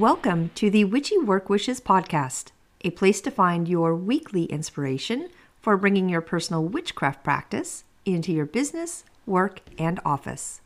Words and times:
Welcome 0.00 0.50
to 0.56 0.70
the 0.70 0.82
Witchy 0.82 1.18
Work 1.18 1.48
Wishes 1.48 1.80
podcast, 1.80 2.50
a 2.80 2.90
place 2.90 3.20
to 3.20 3.30
find 3.30 3.68
your 3.68 3.94
weekly 3.94 4.46
inspiration 4.46 5.28
for 5.60 5.76
bringing 5.76 6.08
your 6.08 6.20
personal 6.20 6.64
witchcraft 6.64 7.22
practice 7.22 7.84
into 8.04 8.32
your 8.32 8.44
business, 8.44 9.04
work, 9.24 9.60
and 9.78 10.00
office. 10.04 10.60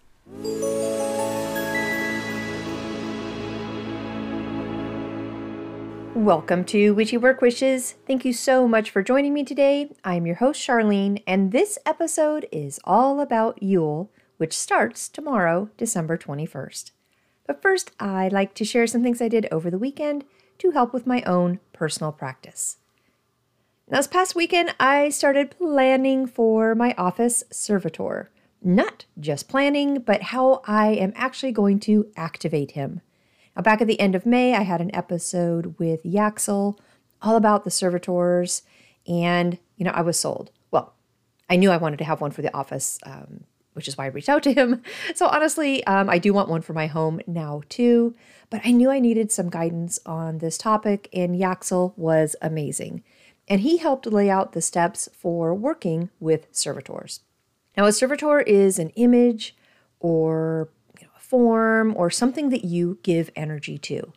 Welcome 6.14 6.64
to 6.64 6.92
Witchy 6.92 7.18
Work 7.18 7.42
Wishes. 7.42 7.96
Thank 8.06 8.24
you 8.24 8.32
so 8.32 8.66
much 8.66 8.88
for 8.88 9.02
joining 9.02 9.34
me 9.34 9.44
today. 9.44 9.94
I'm 10.04 10.24
your 10.24 10.36
host, 10.36 10.66
Charlene, 10.66 11.22
and 11.26 11.52
this 11.52 11.78
episode 11.84 12.48
is 12.50 12.80
all 12.84 13.20
about 13.20 13.62
Yule, 13.62 14.10
which 14.38 14.56
starts 14.56 15.06
tomorrow, 15.06 15.68
December 15.76 16.16
21st. 16.16 16.92
But 17.48 17.62
first, 17.62 17.90
I'd 17.98 18.32
like 18.32 18.54
to 18.54 18.64
share 18.64 18.86
some 18.86 19.02
things 19.02 19.20
I 19.20 19.26
did 19.26 19.48
over 19.50 19.70
the 19.70 19.78
weekend 19.78 20.24
to 20.58 20.70
help 20.70 20.92
with 20.92 21.06
my 21.06 21.22
own 21.22 21.58
personal 21.72 22.12
practice. 22.12 22.76
Now, 23.90 23.96
this 23.96 24.06
past 24.06 24.36
weekend, 24.36 24.74
I 24.78 25.08
started 25.08 25.56
planning 25.58 26.26
for 26.26 26.74
my 26.74 26.94
office 26.98 27.42
servitor. 27.50 28.30
Not 28.62 29.06
just 29.18 29.48
planning, 29.48 30.00
but 30.00 30.24
how 30.24 30.60
I 30.66 30.88
am 30.88 31.14
actually 31.16 31.52
going 31.52 31.80
to 31.80 32.08
activate 32.16 32.72
him. 32.72 33.00
Now, 33.56 33.62
back 33.62 33.80
at 33.80 33.86
the 33.86 33.98
end 33.98 34.14
of 34.14 34.26
May, 34.26 34.54
I 34.54 34.62
had 34.62 34.82
an 34.82 34.94
episode 34.94 35.76
with 35.78 36.04
Yaxel 36.04 36.78
all 37.22 37.36
about 37.36 37.64
the 37.64 37.70
servitors, 37.70 38.62
and 39.06 39.58
you 39.76 39.86
know, 39.86 39.92
I 39.92 40.02
was 40.02 40.18
sold. 40.18 40.50
Well, 40.70 40.92
I 41.48 41.56
knew 41.56 41.70
I 41.70 41.78
wanted 41.78 41.98
to 42.00 42.04
have 42.04 42.20
one 42.20 42.30
for 42.30 42.42
the 42.42 42.54
office, 42.54 42.98
um, 43.04 43.44
which 43.78 43.88
is 43.88 43.96
why 43.96 44.04
I 44.04 44.08
reached 44.08 44.28
out 44.28 44.42
to 44.42 44.52
him. 44.52 44.82
So 45.14 45.26
honestly, 45.26 45.84
um, 45.86 46.10
I 46.10 46.18
do 46.18 46.34
want 46.34 46.48
one 46.48 46.62
for 46.62 46.72
my 46.72 46.86
home 46.86 47.20
now 47.26 47.62
too. 47.68 48.14
But 48.50 48.62
I 48.64 48.72
knew 48.72 48.90
I 48.90 48.98
needed 48.98 49.30
some 49.30 49.50
guidance 49.50 49.98
on 50.04 50.38
this 50.38 50.58
topic, 50.58 51.08
and 51.12 51.36
Yaxel 51.36 51.92
was 51.96 52.34
amazing, 52.42 53.02
and 53.46 53.60
he 53.60 53.76
helped 53.76 54.06
lay 54.06 54.28
out 54.30 54.52
the 54.52 54.62
steps 54.62 55.08
for 55.12 55.54
working 55.54 56.10
with 56.18 56.46
servitors. 56.50 57.20
Now, 57.76 57.86
a 57.86 57.92
servitor 57.92 58.40
is 58.40 58.78
an 58.78 58.90
image 58.90 59.54
or 60.00 60.70
a 61.16 61.20
form, 61.20 61.94
or 61.96 62.10
something 62.10 62.48
that 62.50 62.64
you 62.64 62.98
give 63.02 63.30
energy 63.36 63.78
to. 63.78 64.12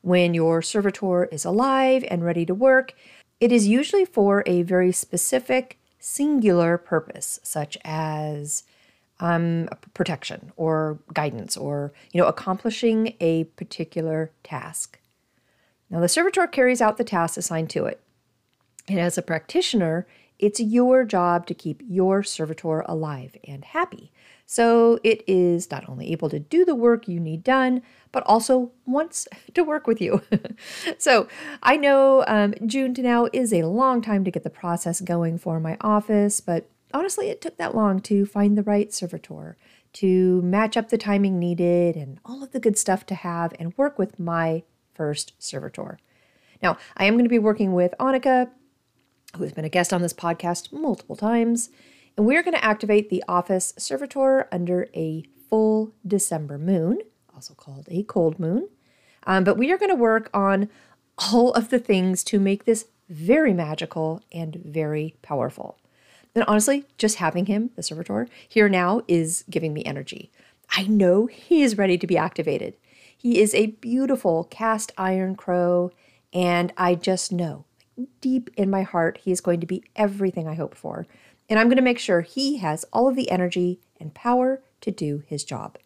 When 0.00 0.34
your 0.34 0.62
servitor 0.62 1.24
is 1.26 1.44
alive 1.44 2.04
and 2.08 2.24
ready 2.24 2.46
to 2.46 2.54
work, 2.54 2.94
it 3.40 3.50
is 3.50 3.66
usually 3.66 4.04
for 4.04 4.42
a 4.46 4.62
very 4.62 4.92
specific, 4.92 5.78
singular 5.98 6.78
purpose, 6.78 7.40
such 7.42 7.76
as 7.84 8.64
um, 9.22 9.68
protection 9.94 10.52
or 10.56 10.98
guidance 11.14 11.56
or 11.56 11.92
you 12.12 12.20
know 12.20 12.26
accomplishing 12.26 13.14
a 13.20 13.44
particular 13.44 14.32
task. 14.42 14.98
Now 15.88 16.00
the 16.00 16.08
servitor 16.08 16.46
carries 16.46 16.82
out 16.82 16.98
the 16.98 17.04
task 17.04 17.38
assigned 17.38 17.70
to 17.70 17.86
it. 17.86 18.00
And 18.88 18.98
as 18.98 19.16
a 19.16 19.22
practitioner, 19.22 20.08
it's 20.40 20.58
your 20.58 21.04
job 21.04 21.46
to 21.46 21.54
keep 21.54 21.80
your 21.86 22.24
servitor 22.24 22.80
alive 22.80 23.36
and 23.46 23.64
happy. 23.64 24.10
So 24.44 24.98
it 25.04 25.22
is 25.28 25.70
not 25.70 25.88
only 25.88 26.10
able 26.10 26.28
to 26.28 26.40
do 26.40 26.64
the 26.64 26.74
work 26.74 27.06
you 27.06 27.20
need 27.20 27.44
done, 27.44 27.80
but 28.10 28.24
also 28.26 28.72
wants 28.86 29.28
to 29.54 29.62
work 29.62 29.86
with 29.86 30.00
you. 30.00 30.20
so 30.98 31.28
I 31.62 31.76
know 31.76 32.24
um, 32.26 32.54
June 32.66 32.92
to 32.94 33.02
now 33.02 33.28
is 33.32 33.52
a 33.52 33.62
long 33.62 34.02
time 34.02 34.24
to 34.24 34.32
get 34.32 34.42
the 34.42 34.50
process 34.50 35.00
going 35.00 35.38
for 35.38 35.60
my 35.60 35.76
office, 35.80 36.40
but 36.40 36.68
honestly, 36.92 37.28
it 37.28 37.40
took 37.40 37.56
that 37.56 37.74
long 37.74 38.00
to 38.00 38.26
find 38.26 38.56
the 38.56 38.62
right 38.62 38.92
servitor, 38.92 39.56
to 39.94 40.42
match 40.42 40.76
up 40.76 40.88
the 40.88 40.98
timing 40.98 41.38
needed, 41.38 41.96
and 41.96 42.18
all 42.24 42.42
of 42.42 42.52
the 42.52 42.60
good 42.60 42.78
stuff 42.78 43.04
to 43.06 43.14
have 43.14 43.52
and 43.58 43.76
work 43.76 43.98
with 43.98 44.18
my 44.18 44.62
first 44.94 45.32
servitor. 45.38 45.98
Now, 46.62 46.76
I 46.96 47.04
am 47.04 47.14
going 47.14 47.24
to 47.24 47.28
be 47.28 47.38
working 47.38 47.72
with 47.72 47.94
Annika 47.98 48.50
who 49.36 49.44
has 49.44 49.52
been 49.52 49.64
a 49.64 49.70
guest 49.70 49.92
on 49.92 50.02
this 50.02 50.12
podcast 50.12 50.72
multiple 50.72 51.16
times, 51.16 51.70
and 52.16 52.26
we're 52.26 52.42
going 52.42 52.54
to 52.54 52.64
activate 52.64 53.08
the 53.08 53.24
office 53.26 53.72
servitor 53.78 54.48
under 54.52 54.88
a 54.94 55.24
full 55.48 55.92
December 56.06 56.58
moon, 56.58 56.98
also 57.34 57.54
called 57.54 57.86
a 57.90 58.02
cold 58.02 58.38
moon. 58.38 58.68
Um, 59.24 59.44
but 59.44 59.56
we 59.56 59.72
are 59.72 59.78
going 59.78 59.90
to 59.90 59.96
work 59.96 60.28
on 60.34 60.68
all 61.32 61.52
of 61.52 61.70
the 61.70 61.78
things 61.78 62.24
to 62.24 62.40
make 62.40 62.64
this 62.64 62.86
very 63.08 63.54
magical 63.54 64.20
and 64.32 64.56
very 64.56 65.16
powerful. 65.22 65.78
And 66.34 66.44
honestly, 66.48 66.84
just 66.96 67.16
having 67.16 67.46
him, 67.46 67.70
the 67.76 67.82
servitor, 67.82 68.28
here 68.48 68.68
now 68.68 69.02
is 69.06 69.44
giving 69.50 69.74
me 69.74 69.84
energy. 69.84 70.30
I 70.70 70.84
know 70.84 71.26
he 71.26 71.62
is 71.62 71.76
ready 71.76 71.98
to 71.98 72.06
be 72.06 72.16
activated. 72.16 72.74
He 73.16 73.40
is 73.40 73.54
a 73.54 73.66
beautiful 73.66 74.44
cast 74.44 74.92
iron 74.96 75.36
crow, 75.36 75.92
and 76.32 76.72
I 76.76 76.94
just 76.94 77.32
know 77.32 77.66
deep 78.20 78.50
in 78.56 78.70
my 78.70 78.82
heart, 78.82 79.18
he 79.22 79.30
is 79.30 79.40
going 79.40 79.60
to 79.60 79.66
be 79.66 79.84
everything 79.96 80.48
I 80.48 80.54
hope 80.54 80.74
for. 80.74 81.06
And 81.48 81.58
I'm 81.58 81.66
going 81.66 81.76
to 81.76 81.82
make 81.82 81.98
sure 81.98 82.22
he 82.22 82.58
has 82.58 82.84
all 82.92 83.08
of 83.08 83.16
the 83.16 83.30
energy 83.30 83.80
and 84.00 84.14
power 84.14 84.62
to 84.80 84.90
do 84.90 85.22
his 85.26 85.44
job. 85.44 85.78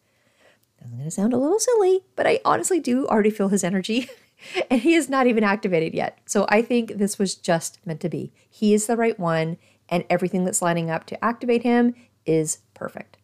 That's 0.79 0.91
going 0.91 1.03
to 1.03 1.11
sound 1.11 1.33
a 1.33 1.37
little 1.37 1.59
silly, 1.59 2.03
but 2.15 2.27
I 2.27 2.39
honestly 2.45 2.79
do 2.79 3.07
already 3.07 3.29
feel 3.29 3.49
his 3.49 3.63
energy. 3.63 4.09
and 4.69 4.81
he 4.81 4.93
is 4.93 5.09
not 5.09 5.27
even 5.27 5.43
activated 5.43 5.93
yet. 5.93 6.19
So 6.25 6.45
I 6.49 6.61
think 6.61 6.97
this 6.97 7.17
was 7.17 7.35
just 7.35 7.85
meant 7.85 7.99
to 8.01 8.09
be. 8.09 8.31
He 8.49 8.73
is 8.73 8.87
the 8.87 8.95
right 8.95 9.19
one, 9.19 9.57
and 9.89 10.03
everything 10.09 10.45
that's 10.45 10.61
lining 10.61 10.89
up 10.89 11.05
to 11.07 11.25
activate 11.25 11.63
him 11.63 11.95
is 12.25 12.59
perfect. 12.73 13.17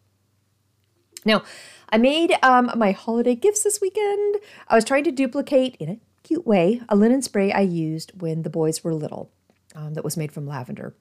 Now, 1.24 1.42
I 1.90 1.98
made 1.98 2.36
um, 2.42 2.70
my 2.76 2.92
holiday 2.92 3.34
gifts 3.34 3.62
this 3.62 3.80
weekend. 3.80 4.36
I 4.68 4.74
was 4.74 4.84
trying 4.84 5.04
to 5.04 5.12
duplicate 5.12 5.76
in 5.76 5.88
a 5.88 6.00
cute 6.22 6.46
way 6.46 6.80
a 6.88 6.96
linen 6.96 7.22
spray 7.22 7.52
I 7.52 7.60
used 7.60 8.20
when 8.20 8.42
the 8.42 8.50
boys 8.50 8.82
were 8.82 8.94
little 8.94 9.30
um, 9.74 9.94
that 9.94 10.04
was 10.04 10.16
made 10.16 10.32
from 10.32 10.46
lavender. 10.46 10.94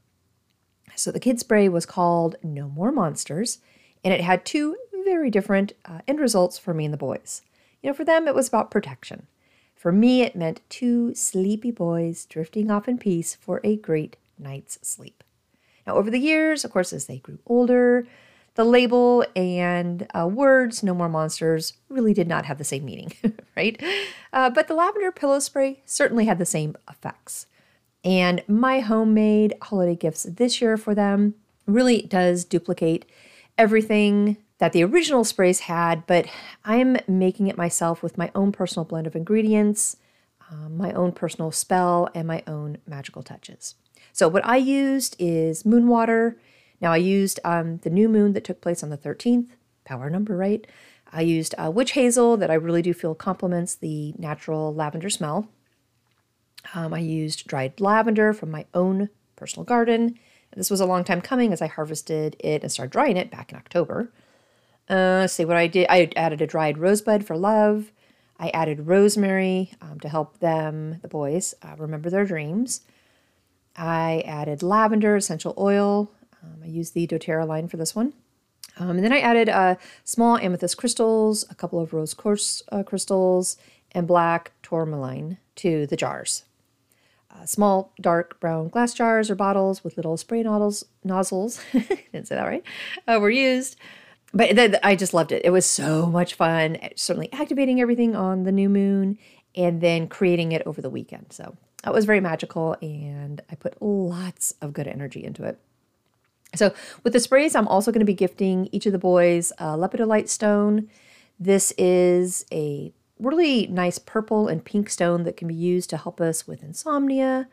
So 0.96 1.12
the 1.12 1.19
kid 1.19 1.40
spray 1.40 1.68
was 1.69 1.85
called 1.85 2.35
No 2.44 2.69
More 2.69 2.91
Monsters, 2.91 3.59
and 4.03 4.13
it 4.13 4.22
had 4.22 4.46
two 4.46 4.75
very 5.03 5.29
different 5.29 5.73
uh, 5.85 6.00
end 6.07 6.19
results 6.19 6.57
for 6.57 6.73
me 6.73 6.85
and 6.85 6.94
the 6.94 6.97
boys. 6.97 7.41
You 7.81 7.90
know, 7.90 7.94
for 7.94 8.06
them, 8.06 8.28
it 8.28 8.35
was 8.35 8.47
about 8.47 8.72
protection. 8.72 9.28
For 9.75 9.91
me, 9.91 10.22
it 10.22 10.35
meant 10.35 10.62
two 10.69 11.13
sleepy 11.13 11.72
boys 11.72 12.25
drifting 12.25 12.72
off 12.72 12.88
in 12.88 12.97
peace 12.97 13.35
for 13.35 13.59
a 13.63 13.75
great 13.75 14.16
night's 14.40 14.79
sleep. 14.81 15.23
Now, 15.85 15.95
over 15.95 16.09
the 16.09 16.19
years, 16.19 16.63
of 16.63 16.71
course, 16.71 16.94
as 16.94 17.05
they 17.05 17.17
grew 17.17 17.39
older, 17.45 18.07
the 18.55 18.63
label 18.63 19.25
and 19.35 20.07
uh, 20.13 20.27
words, 20.27 20.83
no 20.83 20.94
more 20.94 21.09
monsters, 21.09 21.73
really 21.89 22.13
did 22.13 22.27
not 22.27 22.45
have 22.45 22.57
the 22.57 22.63
same 22.63 22.85
meaning, 22.85 23.13
right? 23.57 23.81
Uh, 24.31 24.49
but 24.49 24.67
the 24.67 24.75
lavender 24.75 25.11
pillow 25.11 25.39
spray 25.39 25.81
certainly 25.85 26.25
had 26.25 26.38
the 26.38 26.45
same 26.45 26.75
effects. 26.89 27.47
And 28.03 28.43
my 28.47 28.81
homemade 28.81 29.55
holiday 29.61 29.95
gifts 29.95 30.23
this 30.23 30.61
year 30.61 30.77
for 30.77 30.93
them 30.93 31.35
really 31.66 32.01
does 32.01 32.43
duplicate 32.43 33.05
everything 33.57 34.38
that 34.59 34.73
the 34.73 34.83
original 34.83 35.23
sprays 35.23 35.61
had, 35.61 36.05
but 36.05 36.25
I'm 36.63 36.97
making 37.07 37.47
it 37.47 37.57
myself 37.57 38.03
with 38.03 38.17
my 38.17 38.31
own 38.35 38.51
personal 38.51 38.85
blend 38.85 39.07
of 39.07 39.16
ingredients, 39.16 39.97
um, 40.51 40.77
my 40.77 40.91
own 40.93 41.11
personal 41.11 41.51
spell, 41.51 42.09
and 42.13 42.27
my 42.27 42.43
own 42.45 42.77
magical 42.85 43.23
touches. 43.23 43.75
So, 44.13 44.29
what 44.29 44.46
I 44.46 44.57
used 44.57 45.18
is 45.19 45.66
moon 45.66 45.88
water 45.88 46.38
now, 46.84 46.91
I 46.91 46.97
used 46.97 47.40
um, 47.46 47.78
the 47.78 47.90
new 47.90 48.09
moon 48.09 48.34
that 48.34 48.44
took 48.44 48.59
place 48.59 48.84
on 48.84 48.90
the 48.90 48.97
13th, 48.97 49.51
power 49.85 50.09
number, 50.09 50.35
right? 50.35 50.68
I 51.13 51.22
used 51.22 51.56
uh, 51.57 51.72
witch 51.72 51.94
hazel 51.94 52.35
that 52.35 52.52
I 52.52 52.56
really 52.56 52.81
do 52.81 52.94
feel 52.94 53.16
complements 53.16 53.73
the 53.73 54.13
natural 54.18 54.75
lavender 54.75 55.09
smell. 55.09 55.47
Um, 56.75 56.94
I 56.94 57.00
used 57.00 57.47
dried 57.47 57.79
lavender 57.79 58.34
from 58.34 58.52
my 58.52 58.66
own 58.73 59.09
personal 59.38 59.63
garden. 59.63 60.19
This 60.53 60.69
was 60.69 60.81
a 60.81 60.85
long 60.85 61.06
time 61.06 61.22
coming 61.22 61.53
as 61.53 61.62
I 61.62 61.68
harvested 61.68 62.35
it 62.40 62.63
and 62.63 62.72
started 62.72 62.91
drying 62.91 63.16
it 63.16 63.31
back 63.31 63.53
in 63.53 63.57
October. 63.57 64.12
Uh, 64.90 65.25
see 65.28 65.46
what 65.46 65.56
I 65.56 65.68
did. 65.68 65.87
I 65.90 66.11
added 66.17 66.41
a 66.41 66.47
dried 66.47 66.78
rosebud 66.78 67.26
for 67.26 67.37
love. 67.37 67.93
I 68.37 68.49
added 68.49 68.87
rosemary 68.87 69.72
um, 69.82 70.02
to 70.02 70.09
help 70.09 70.40
them, 70.40 70.99
the 71.02 71.08
boys, 71.08 71.53
uh, 71.64 71.76
remember 71.78 72.09
their 72.09 72.26
dreams. 72.26 72.82
I 73.75 74.23
added 74.25 74.61
lavender 74.61 75.16
essential 75.16 75.53
oil 75.58 76.11
um, 76.43 76.59
I 76.64 76.67
used 76.67 76.93
the 76.93 77.08
doTERRA 77.08 77.47
line 77.47 77.67
for 77.67 77.78
this 77.78 77.96
one. 77.96 78.14
Um, 78.78 78.91
and 78.91 79.03
then 79.03 79.14
I 79.14 79.20
added 79.20 79.49
uh, 79.49 79.75
small 80.03 80.37
amethyst 80.37 80.78
crystals, 80.78 81.46
a 81.49 81.55
couple 81.55 81.79
of 81.79 81.93
rose 81.93 82.14
quartz 82.14 82.64
uh, 82.72 82.84
crystals, 82.84 83.58
and 83.91 84.08
black 84.08 84.52
tourmaline 84.64 85.37
to 85.58 85.85
the 85.87 85.96
jars. 85.96 86.43
Uh, 87.31 87.46
small 87.46 87.93
dark 88.02 88.40
brown 88.40 88.70
glass 88.70 88.93
jars 88.93 89.29
or 89.29 89.35
bottles 89.35 89.84
with 89.84 89.96
little 89.96 90.17
spray 90.17 90.43
nozzles, 90.43 90.85
nozzles 91.03 91.61
didn't 91.72 92.28
say 92.28 92.35
that 92.35 92.47
right, 92.47 92.64
uh, 93.08 93.20
were 93.20 93.29
used. 93.29 93.75
But 94.34 94.55
th- 94.55 94.75
I 94.84 94.96
just 94.96 95.14
loved 95.14 95.31
it. 95.31 95.46
It 95.46 95.52
was 95.52 95.66
so 95.66 96.08
much 96.08 96.34
fun. 96.34 96.78
Certainly 96.96 97.31
activating 97.34 97.79
everything 97.79 98.16
on 98.16 98.43
the 98.43 98.52
new 98.52 98.70
moon 98.70 99.20
and 99.55 99.81
then 99.81 100.08
creating 100.08 100.52
it 100.52 100.64
over 100.66 100.81
the 100.81 100.90
weekend. 100.90 101.28
So 101.29 101.55
that 101.84 101.94
was 101.94 102.06
very 102.06 102.20
magical, 102.20 102.76
and 102.82 103.41
I 103.50 103.56
put 103.56 103.82
lots 103.82 104.56
of 104.62 104.74
good 104.74 104.88
energy 104.88 105.24
into 105.24 105.44
it. 105.44 105.59
So 106.56 106.74
with 107.03 107.14
the 107.14 107.20
sprays, 107.20 107.56
I'm 107.56 107.68
also 107.68 107.91
going 107.91 108.00
to 108.00 108.06
be 108.06 108.14
gifting 108.14 108.70
each 108.72 108.85
of 108.85 108.91
the 108.91 109.00
boys 109.00 109.52
a 109.58 109.78
lepidolite 109.78 110.30
stone. 110.30 110.90
This 111.40 111.74
is 111.78 112.46
a 112.52 112.94
really 113.20 113.68
nice 113.68 113.97
purple 114.00 114.47
and 114.47 114.64
pink 114.64 114.90
stone 114.90 115.24
that 115.24 115.38
can 115.38 115.47
be 115.47 115.56
used 115.56 115.90
to 115.90 115.97
help 115.97 116.22
us 116.22 116.47
with 116.47 116.64
insomnia 116.64 117.47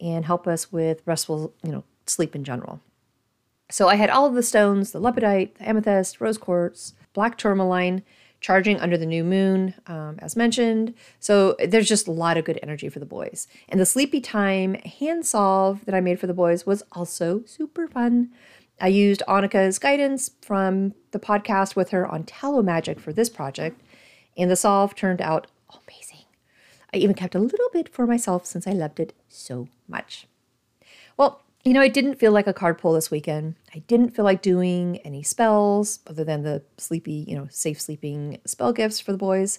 and 0.00 0.24
help 0.24 0.46
us 0.46 0.72
with 0.72 1.02
restful, 1.06 1.54
you 1.62 1.70
know, 1.70 1.84
sleep 2.06 2.34
in 2.34 2.44
general. 2.44 2.80
So 3.70 3.88
I 3.88 3.94
had 3.94 4.10
all 4.10 4.26
of 4.26 4.34
the 4.34 4.42
stones 4.42 4.90
the 4.92 5.00
lepidite, 5.00 5.54
the 5.54 5.68
amethyst, 5.68 6.20
rose 6.20 6.38
quartz, 6.38 6.94
black 7.12 7.38
tourmaline, 7.38 8.02
charging 8.40 8.80
under 8.80 8.96
the 8.96 9.06
new 9.06 9.22
moon, 9.22 9.74
um, 9.86 10.18
as 10.20 10.36
mentioned. 10.36 10.94
So 11.18 11.56
there's 11.64 11.88
just 11.88 12.08
a 12.08 12.12
lot 12.12 12.36
of 12.36 12.44
good 12.44 12.58
energy 12.62 12.88
for 12.88 12.98
the 12.98 13.06
boys. 13.06 13.46
And 13.68 13.80
the 13.80 13.86
sleepy 13.86 14.20
time 14.20 14.74
hand 14.74 15.26
salve 15.26 15.84
that 15.84 15.94
I 15.94 16.00
made 16.00 16.18
for 16.18 16.26
the 16.26 16.34
boys 16.34 16.66
was 16.66 16.82
also 16.92 17.42
super 17.44 17.86
fun. 17.86 18.30
I 18.80 18.88
used 18.88 19.22
Annika's 19.28 19.78
guidance 19.78 20.30
from 20.40 20.94
the 21.10 21.18
podcast 21.18 21.76
with 21.76 21.90
her 21.90 22.06
on 22.06 22.24
tallow 22.24 22.62
magic 22.62 22.98
for 22.98 23.12
this 23.12 23.28
project, 23.28 23.80
and 24.38 24.50
the 24.50 24.56
salve 24.56 24.94
turned 24.94 25.20
out 25.20 25.48
amazing. 25.68 26.24
I 26.92 26.96
even 26.96 27.14
kept 27.14 27.34
a 27.34 27.40
little 27.40 27.68
bit 27.72 27.88
for 27.88 28.06
myself 28.06 28.46
since 28.46 28.66
I 28.66 28.72
loved 28.72 28.98
it 28.98 29.12
so 29.28 29.68
much. 29.86 30.26
Well, 31.18 31.42
you 31.64 31.74
know, 31.74 31.80
I 31.80 31.88
didn't 31.88 32.18
feel 32.18 32.32
like 32.32 32.46
a 32.46 32.54
card 32.54 32.78
pull 32.78 32.94
this 32.94 33.10
weekend. 33.10 33.56
I 33.74 33.80
didn't 33.80 34.16
feel 34.16 34.24
like 34.24 34.40
doing 34.40 34.96
any 34.98 35.22
spells 35.22 36.00
other 36.06 36.24
than 36.24 36.42
the 36.42 36.62
sleepy, 36.78 37.24
you 37.28 37.36
know, 37.36 37.48
safe 37.50 37.80
sleeping 37.80 38.40
spell 38.46 38.72
gifts 38.72 38.98
for 38.98 39.12
the 39.12 39.18
boys. 39.18 39.58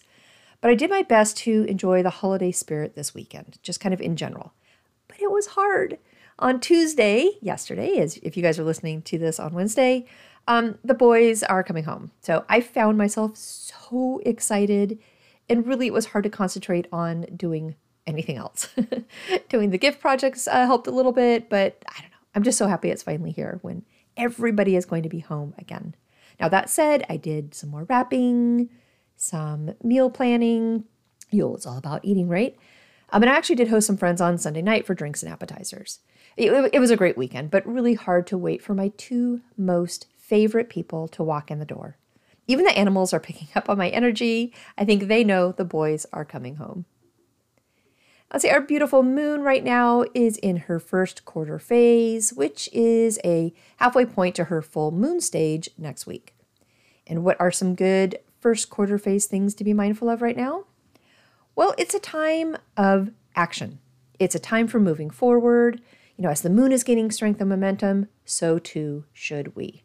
But 0.61 0.71
I 0.71 0.75
did 0.75 0.89
my 0.89 1.03
best 1.03 1.37
to 1.37 1.63
enjoy 1.65 2.01
the 2.01 2.09
holiday 2.09 2.51
spirit 2.51 2.95
this 2.95 3.13
weekend, 3.13 3.59
just 3.61 3.79
kind 3.79 3.93
of 3.93 4.01
in 4.01 4.15
general. 4.15 4.53
But 5.07 5.19
it 5.19 5.31
was 5.31 5.47
hard. 5.47 5.99
On 6.39 6.59
Tuesday, 6.59 7.31
yesterday, 7.39 7.97
as 7.97 8.17
if 8.17 8.35
you 8.35 8.41
guys 8.41 8.57
are 8.57 8.63
listening 8.63 9.03
to 9.03 9.19
this 9.19 9.39
on 9.39 9.53
Wednesday, 9.53 10.07
um, 10.47 10.79
the 10.83 10.95
boys 10.95 11.43
are 11.43 11.63
coming 11.63 11.83
home. 11.83 12.11
So 12.21 12.45
I 12.49 12.61
found 12.61 12.97
myself 12.97 13.37
so 13.37 14.21
excited, 14.25 14.97
and 15.47 15.67
really 15.67 15.87
it 15.87 15.93
was 15.93 16.07
hard 16.07 16.23
to 16.23 16.31
concentrate 16.31 16.87
on 16.91 17.27
doing 17.35 17.75
anything 18.11 18.37
else. 18.37 18.69
Doing 19.49 19.71
the 19.71 19.77
gift 19.77 19.99
projects 19.99 20.47
uh, 20.47 20.65
helped 20.65 20.87
a 20.87 20.91
little 20.91 21.11
bit, 21.11 21.49
but 21.49 21.83
I 21.87 22.01
don't 22.01 22.11
know. 22.11 22.17
I'm 22.35 22.43
just 22.43 22.57
so 22.57 22.67
happy 22.67 22.89
it's 22.89 23.03
finally 23.03 23.31
here 23.31 23.59
when 23.61 23.83
everybody 24.17 24.75
is 24.75 24.85
going 24.85 25.03
to 25.03 25.09
be 25.09 25.19
home 25.19 25.53
again. 25.57 25.95
Now, 26.39 26.49
that 26.49 26.69
said, 26.69 27.05
I 27.09 27.17
did 27.17 27.53
some 27.53 27.69
more 27.69 27.83
wrapping, 27.83 28.69
some 29.15 29.75
meal 29.83 30.09
planning. 30.09 30.85
Yule 31.29 31.57
is 31.57 31.65
all 31.65 31.77
about 31.77 32.03
eating, 32.03 32.27
right? 32.27 32.57
Um, 33.11 33.23
and 33.23 33.29
I 33.29 33.35
actually 33.35 33.55
did 33.55 33.67
host 33.67 33.87
some 33.87 33.97
friends 33.97 34.21
on 34.21 34.37
Sunday 34.37 34.61
night 34.61 34.85
for 34.85 34.93
drinks 34.93 35.21
and 35.21 35.31
appetizers. 35.31 35.99
It, 36.37 36.51
it 36.73 36.79
was 36.79 36.91
a 36.91 36.97
great 36.97 37.17
weekend, 37.17 37.51
but 37.51 37.65
really 37.67 37.93
hard 37.93 38.25
to 38.27 38.37
wait 38.37 38.61
for 38.61 38.73
my 38.73 38.91
two 38.97 39.41
most 39.57 40.07
favorite 40.17 40.69
people 40.69 41.07
to 41.09 41.23
walk 41.23 41.51
in 41.51 41.59
the 41.59 41.65
door. 41.65 41.97
Even 42.47 42.65
the 42.65 42.77
animals 42.77 43.13
are 43.13 43.19
picking 43.19 43.49
up 43.55 43.69
on 43.69 43.77
my 43.77 43.89
energy. 43.89 44.53
I 44.77 44.85
think 44.85 45.03
they 45.03 45.23
know 45.23 45.51
the 45.51 45.65
boys 45.65 46.05
are 46.13 46.25
coming 46.25 46.55
home. 46.55 46.85
Let's 48.31 48.43
say 48.43 48.51
our 48.51 48.61
beautiful 48.61 49.03
moon 49.03 49.41
right 49.41 49.63
now 49.63 50.05
is 50.13 50.37
in 50.37 50.55
her 50.57 50.79
first 50.79 51.25
quarter 51.25 51.59
phase, 51.59 52.31
which 52.31 52.69
is 52.71 53.19
a 53.25 53.53
halfway 53.75 54.05
point 54.05 54.35
to 54.35 54.45
her 54.45 54.61
full 54.61 54.91
moon 54.91 55.19
stage 55.19 55.69
next 55.77 56.07
week. 56.07 56.33
And 57.05 57.25
what 57.25 57.39
are 57.41 57.51
some 57.51 57.75
good 57.75 58.19
first 58.39 58.69
quarter 58.69 58.97
phase 58.97 59.25
things 59.25 59.53
to 59.55 59.65
be 59.65 59.73
mindful 59.73 60.09
of 60.09 60.21
right 60.21 60.37
now? 60.37 60.63
Well, 61.57 61.75
it's 61.77 61.93
a 61.93 61.99
time 61.99 62.55
of 62.77 63.11
action. 63.35 63.79
It's 64.17 64.35
a 64.35 64.39
time 64.39 64.67
for 64.67 64.79
moving 64.79 65.09
forward. 65.09 65.81
You 66.15 66.23
know, 66.23 66.29
as 66.29 66.39
the 66.39 66.49
moon 66.49 66.71
is 66.71 66.85
gaining 66.85 67.11
strength 67.11 67.41
and 67.41 67.49
momentum, 67.49 68.07
so 68.23 68.59
too 68.59 69.03
should 69.11 69.57
we. 69.57 69.83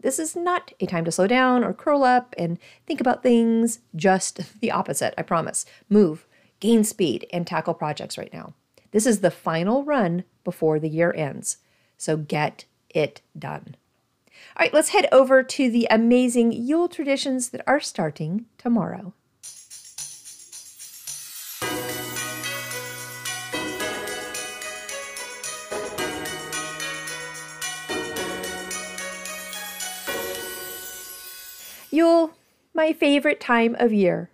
This 0.00 0.20
is 0.20 0.36
not 0.36 0.72
a 0.78 0.86
time 0.86 1.04
to 1.04 1.10
slow 1.10 1.26
down 1.26 1.64
or 1.64 1.74
curl 1.74 2.04
up 2.04 2.32
and 2.38 2.60
think 2.86 3.00
about 3.00 3.24
things, 3.24 3.80
just 3.96 4.40
the 4.60 4.70
opposite, 4.70 5.14
I 5.18 5.22
promise. 5.22 5.66
Move, 5.88 6.27
gain 6.60 6.84
speed, 6.84 7.26
and 7.32 7.46
tackle 7.46 7.74
projects 7.74 8.18
right 8.18 8.32
now. 8.32 8.54
This 8.90 9.06
is 9.06 9.20
the 9.20 9.30
final 9.30 9.84
run 9.84 10.24
before 10.44 10.78
the 10.78 10.88
year 10.88 11.12
ends. 11.14 11.58
So 11.96 12.16
get 12.16 12.64
it 12.90 13.20
done. 13.38 13.76
All 14.56 14.64
right, 14.64 14.72
let's 14.72 14.90
head 14.90 15.08
over 15.12 15.42
to 15.42 15.70
the 15.70 15.86
amazing 15.90 16.52
Yule 16.52 16.88
traditions 16.88 17.50
that 17.50 17.62
are 17.66 17.80
starting 17.80 18.46
tomorrow. 18.56 19.12
Yule, 31.90 32.32
my 32.74 32.92
favorite 32.92 33.40
time 33.40 33.74
of 33.78 33.92
year. 33.92 34.30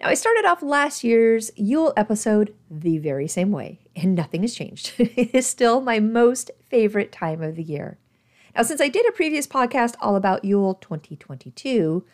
Now, 0.00 0.08
I 0.08 0.14
started 0.14 0.44
off 0.44 0.62
last 0.62 1.04
year's 1.04 1.50
Yule 1.56 1.94
episode 1.96 2.54
the 2.70 2.98
very 2.98 3.26
same 3.26 3.50
way, 3.50 3.80
and 3.94 4.14
nothing 4.14 4.42
has 4.42 4.54
changed. 4.54 4.92
it 4.98 5.34
is 5.34 5.46
still 5.46 5.80
my 5.80 6.00
most 6.00 6.50
favorite 6.68 7.12
time 7.12 7.42
of 7.42 7.56
the 7.56 7.62
year. 7.62 7.98
Now, 8.54 8.62
since 8.62 8.80
I 8.80 8.88
did 8.88 9.08
a 9.08 9.12
previous 9.12 9.46
podcast 9.46 9.94
all 10.00 10.14
about 10.14 10.44
Yule 10.44 10.74
2022, 10.74 12.04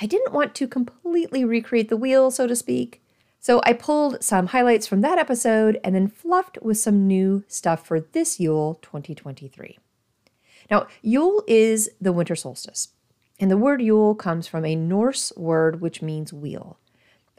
I 0.00 0.06
didn't 0.06 0.34
want 0.34 0.54
to 0.56 0.68
completely 0.68 1.44
recreate 1.44 1.88
the 1.88 1.96
wheel, 1.96 2.30
so 2.30 2.46
to 2.46 2.54
speak. 2.54 3.02
So 3.38 3.62
I 3.64 3.72
pulled 3.72 4.22
some 4.22 4.48
highlights 4.48 4.86
from 4.86 5.00
that 5.00 5.18
episode 5.18 5.80
and 5.82 5.94
then 5.94 6.08
fluffed 6.08 6.58
with 6.60 6.76
some 6.76 7.06
new 7.06 7.44
stuff 7.48 7.86
for 7.86 8.00
this 8.00 8.38
Yule 8.38 8.78
2023. 8.82 9.78
Now, 10.70 10.88
Yule 11.00 11.42
is 11.48 11.90
the 11.98 12.12
winter 12.12 12.36
solstice, 12.36 12.88
and 13.38 13.50
the 13.50 13.56
word 13.56 13.80
Yule 13.80 14.14
comes 14.14 14.46
from 14.46 14.66
a 14.66 14.76
Norse 14.76 15.32
word 15.38 15.80
which 15.80 16.02
means 16.02 16.34
wheel 16.34 16.76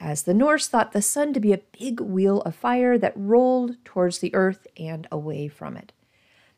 as 0.02 0.24
the 0.24 0.34
Norse 0.34 0.68
thought 0.68 0.92
the 0.92 1.02
sun 1.02 1.32
to 1.32 1.40
be 1.40 1.54
a 1.54 1.62
big 1.80 2.02
wheel 2.02 2.42
of 2.42 2.56
fire 2.56 2.98
that 2.98 3.14
rolled 3.16 3.76
towards 3.86 4.18
the 4.18 4.34
earth 4.34 4.66
and 4.76 5.08
away 5.12 5.48
from 5.48 5.78
it. 5.78 5.94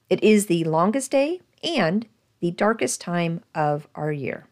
It 0.10 0.24
is 0.24 0.45
the 0.45 0.63
longest 0.63 1.12
day 1.12 1.42
and 1.62 2.07
the 2.40 2.51
darkest 2.51 3.01
time 3.01 3.42
of 3.54 3.88
our 3.95 4.12
year. 4.12 4.48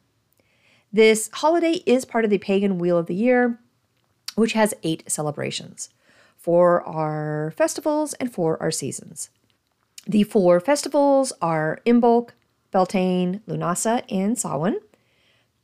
This 0.92 1.30
holiday 1.34 1.82
is 1.86 2.04
part 2.04 2.26
of 2.26 2.32
the 2.32 2.38
pagan 2.38 2.78
wheel 2.78 2.98
of 2.98 3.08
the 3.08 3.16
year, 3.16 3.60
which 4.36 4.54
has 4.54 4.74
eight 4.84 5.10
celebrations 5.10 5.90
for 6.38 6.84
our 6.84 7.54
festivals 7.56 8.14
and 8.16 8.34
for 8.34 8.62
our 8.62 8.72
seasons. 8.72 9.30
The 10.06 10.24
four 10.24 10.60
festivals 10.60 11.32
are 11.42 11.80
Imbolc, 11.86 12.32
Beltane, 12.72 13.42
Lughnasadh, 13.48 14.04
and 14.10 14.38
Samhain. 14.38 14.80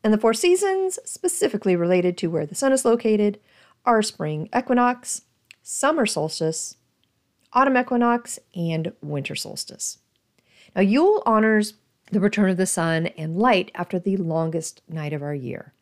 And 0.07 0.13
the 0.13 0.17
four 0.17 0.33
seasons, 0.33 0.99
specifically 1.03 1.75
related 1.75 2.17
to 2.19 2.27
where 2.27 2.45
the 2.45 2.55
sun 2.55 2.71
is 2.71 2.85
located, 2.85 3.41
are 3.85 4.01
spring 4.01 4.47
equinox, 4.57 5.23
summer 5.61 6.05
solstice, 6.05 6.77
autumn 7.51 7.75
equinox, 7.75 8.39
and 8.55 8.93
winter 9.01 9.35
solstice. 9.35 9.97
Now, 10.73 10.81
Yule 10.81 11.21
honors 11.25 11.73
the 12.09 12.21
return 12.21 12.49
of 12.49 12.55
the 12.55 12.65
sun 12.65 13.07
and 13.17 13.35
light 13.35 13.69
after 13.75 13.99
the 13.99 14.15
longest 14.15 14.81
night 14.87 15.11
of 15.11 15.21
our 15.21 15.35
year. 15.35 15.73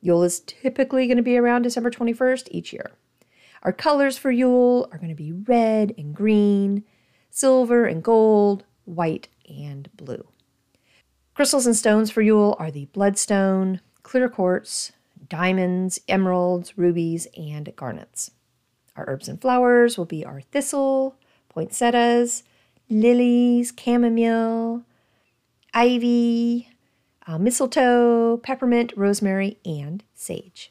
Yule 0.00 0.22
is 0.22 0.38
typically 0.38 1.08
going 1.08 1.16
to 1.16 1.22
be 1.24 1.36
around 1.36 1.62
December 1.62 1.90
21st 1.90 2.46
each 2.52 2.72
year. 2.72 2.92
Our 3.64 3.72
colors 3.72 4.16
for 4.16 4.30
Yule 4.30 4.88
are 4.92 4.98
going 4.98 5.08
to 5.08 5.16
be 5.16 5.32
red 5.32 5.92
and 5.98 6.14
green, 6.14 6.84
silver 7.30 7.84
and 7.84 8.00
gold, 8.00 8.62
white 8.84 9.26
and 9.48 9.88
blue. 9.96 10.24
Crystals 11.36 11.66
and 11.66 11.76
stones 11.76 12.10
for 12.10 12.22
Yule 12.22 12.56
are 12.58 12.70
the 12.70 12.86
bloodstone, 12.94 13.82
clear 14.02 14.26
quartz, 14.26 14.92
diamonds, 15.28 16.00
emeralds, 16.08 16.78
rubies, 16.78 17.28
and 17.36 17.76
garnets. 17.76 18.30
Our 18.96 19.04
herbs 19.06 19.28
and 19.28 19.38
flowers 19.38 19.98
will 19.98 20.06
be 20.06 20.24
our 20.24 20.40
thistle, 20.40 21.16
poinsettias, 21.50 22.42
lilies, 22.88 23.74
chamomile, 23.78 24.84
ivy, 25.74 26.70
uh, 27.26 27.36
mistletoe, 27.36 28.38
peppermint, 28.38 28.94
rosemary, 28.96 29.58
and 29.66 30.02
sage. 30.14 30.70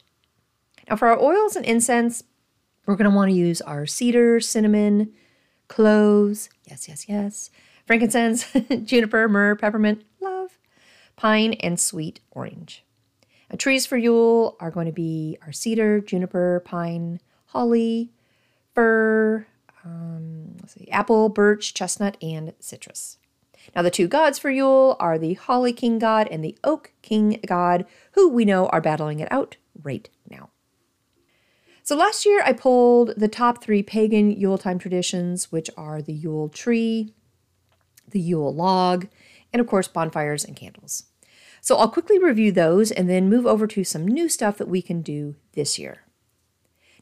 Now, 0.90 0.96
for 0.96 1.06
our 1.06 1.22
oils 1.22 1.54
and 1.54 1.64
incense, 1.64 2.24
we're 2.86 2.96
going 2.96 3.08
to 3.08 3.16
want 3.16 3.30
to 3.30 3.36
use 3.36 3.60
our 3.60 3.86
cedar, 3.86 4.40
cinnamon, 4.40 5.12
cloves, 5.68 6.50
yes, 6.64 6.88
yes, 6.88 7.08
yes, 7.08 7.50
frankincense, 7.86 8.48
juniper, 8.82 9.28
myrrh, 9.28 9.54
peppermint, 9.54 10.02
pine, 11.16 11.54
and 11.54 11.80
sweet 11.80 12.20
orange. 12.30 12.84
Now, 13.50 13.56
trees 13.56 13.86
for 13.86 13.96
Yule 13.96 14.56
are 14.60 14.70
going 14.70 14.86
to 14.86 14.92
be 14.92 15.38
our 15.42 15.52
cedar, 15.52 16.00
juniper, 16.00 16.62
pine, 16.64 17.20
holly, 17.46 18.12
fir, 18.74 19.46
um, 19.84 20.56
see, 20.66 20.88
apple, 20.90 21.28
birch, 21.28 21.74
chestnut, 21.74 22.16
and 22.20 22.52
citrus. 22.58 23.18
Now, 23.74 23.82
the 23.82 23.90
two 23.90 24.08
gods 24.08 24.38
for 24.38 24.50
Yule 24.50 24.96
are 25.00 25.18
the 25.18 25.34
Holly 25.34 25.72
King 25.72 25.98
God 25.98 26.28
and 26.30 26.44
the 26.44 26.56
Oak 26.64 26.92
King 27.02 27.40
God, 27.46 27.86
who 28.12 28.28
we 28.28 28.44
know 28.44 28.66
are 28.68 28.80
battling 28.80 29.20
it 29.20 29.30
out 29.30 29.56
right 29.82 30.08
now. 30.28 30.50
So, 31.82 31.96
last 31.96 32.26
year 32.26 32.42
I 32.44 32.52
pulled 32.52 33.14
the 33.16 33.28
top 33.28 33.62
three 33.62 33.82
pagan 33.82 34.30
Yuletime 34.30 34.80
traditions, 34.80 35.52
which 35.52 35.70
are 35.76 36.02
the 36.02 36.12
Yule 36.12 36.48
tree, 36.48 37.14
the 38.08 38.20
Yule 38.20 38.52
log, 38.52 39.06
and 39.56 39.60
of 39.62 39.66
course, 39.66 39.88
bonfires 39.88 40.44
and 40.44 40.54
candles. 40.54 41.04
So 41.62 41.78
I'll 41.78 41.88
quickly 41.88 42.18
review 42.18 42.52
those 42.52 42.90
and 42.90 43.08
then 43.08 43.30
move 43.30 43.46
over 43.46 43.66
to 43.68 43.84
some 43.84 44.06
new 44.06 44.28
stuff 44.28 44.58
that 44.58 44.68
we 44.68 44.82
can 44.82 45.00
do 45.00 45.34
this 45.54 45.78
year. 45.78 46.02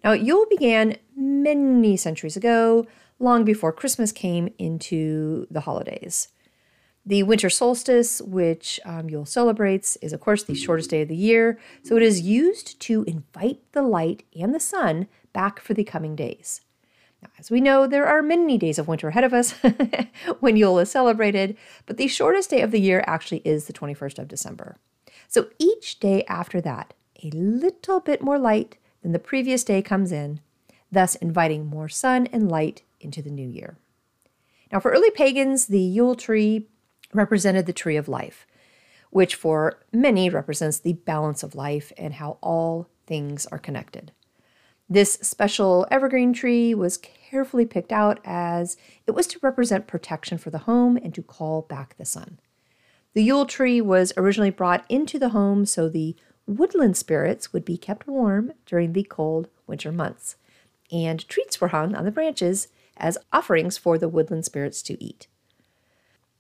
Now, 0.05 0.13
Yule 0.13 0.47
began 0.49 0.97
many 1.17 1.97
centuries 1.97 2.37
ago, 2.37 2.87
long 3.19 3.45
before 3.45 3.73
Christmas 3.73 4.13
came 4.13 4.55
into 4.57 5.49
the 5.51 5.63
holidays. 5.63 6.29
The 7.05 7.25
winter 7.25 7.51
solstice, 7.51 8.23
which 8.23 8.79
um, 8.85 9.11
Yule 9.11 9.27
celebrates, 9.27 9.97
is 9.97 10.13
of 10.13 10.21
course 10.21 10.45
the 10.45 10.55
shortest 10.55 10.91
day 10.91 11.03
of 11.03 11.09
the 11.09 11.17
year, 11.17 11.59
so 11.83 11.97
it 11.97 12.05
is 12.05 12.21
used 12.21 12.79
to 12.83 13.03
invite 13.09 13.61
the 13.73 13.83
light 13.83 14.23
and 14.39 14.55
the 14.55 14.61
sun 14.61 15.09
back 15.33 15.59
for 15.59 15.75
the 15.75 15.83
coming 15.83 16.15
days. 16.15 16.61
As 17.39 17.51
we 17.51 17.61
know, 17.61 17.87
there 17.87 18.07
are 18.07 18.23
many 18.23 18.59
days 18.59 18.79
of 18.79 18.89
winter 18.89 19.09
ahead 19.09 19.25
of 19.25 19.33
us 19.33 19.53
when 20.41 20.57
Yule 20.57 20.79
is 20.79 20.91
celebrated, 20.91 21.57
but 21.87 21.97
the 21.97 22.09
shortest 22.09 22.51
day 22.51 22.61
of 22.61 22.71
the 22.71 22.81
year 22.81 23.05
actually 23.07 23.43
is 23.45 23.67
the 23.67 23.73
21st 23.73 24.19
of 24.19 24.29
December. 24.29 24.77
So 25.29 25.49
each 25.59 26.01
day 26.01 26.25
after 26.25 26.61
that, 26.61 26.95
a 27.23 27.31
little 27.31 28.01
bit 28.01 28.23
more 28.23 28.39
light 28.39 28.77
than 29.03 29.13
the 29.13 29.19
previous 29.19 29.65
day 29.65 29.83
comes 29.83 30.13
in, 30.13 30.41
thus 30.91 31.15
inviting 31.17 31.67
more 31.67 31.89
sun 31.89 32.29
and 32.33 32.51
light 32.51 32.83
into 33.01 33.21
the 33.21 33.31
new 33.31 33.49
year. 33.49 33.77
Now, 34.73 34.81
for 34.81 34.91
early 34.91 35.11
pagans, 35.11 35.67
the 35.67 35.81
Yule 35.81 36.15
tree 36.15 36.69
represented 37.13 37.67
the 37.67 37.73
tree 37.73 37.97
of 37.97 38.09
life, 38.09 38.47
which 39.11 39.35
for 39.35 39.79
many 39.93 40.29
represents 40.29 40.79
the 40.79 40.95
balance 40.95 41.43
of 41.43 41.55
life 41.55 41.93
and 41.97 42.15
how 42.15 42.39
all 42.41 42.89
things 43.07 43.47
are 43.47 43.59
connected. 43.59 44.13
This 44.89 45.15
special 45.23 45.87
evergreen 45.91 46.33
tree 46.33 46.75
was 46.75 46.99
carefully 46.99 47.65
picked 47.65 47.93
out 47.93 48.21
as 48.25 48.77
it 49.07 49.13
was 49.13 49.27
to 49.29 49.39
represent 49.43 49.87
protection 49.87 50.37
for 50.37 50.51
the 50.51 50.59
home 50.59 50.97
and 50.99 51.15
to 51.15 51.23
call 51.23 51.63
back 51.63 51.97
the 51.97 52.05
sun. 52.05 52.39
The 53.15 53.23
Yule 53.23 53.47
tree 53.47 53.81
was 53.81 54.13
originally 54.17 54.51
brought 54.51 54.85
into 54.89 55.19
the 55.19 55.31
home 55.31 55.65
so 55.65 55.89
the 55.89 56.17
woodland 56.47 56.97
spirits 56.97 57.53
would 57.53 57.65
be 57.65 57.79
kept 57.79 58.07
warm 58.07 58.53
during 58.67 58.93
the 58.93 59.05
cold 59.05 59.49
winter 59.67 59.91
months, 59.91 60.37
and 60.93 61.27
treats 61.29 61.61
were 61.61 61.69
hung 61.69 61.95
on 61.95 62.05
the 62.05 62.11
branches 62.11 62.69
as 62.97 63.17
offerings 63.33 63.79
for 63.79 63.97
the 63.97 64.09
woodland 64.09 64.45
spirits 64.45 64.83
to 64.83 65.03
eat. 65.03 65.29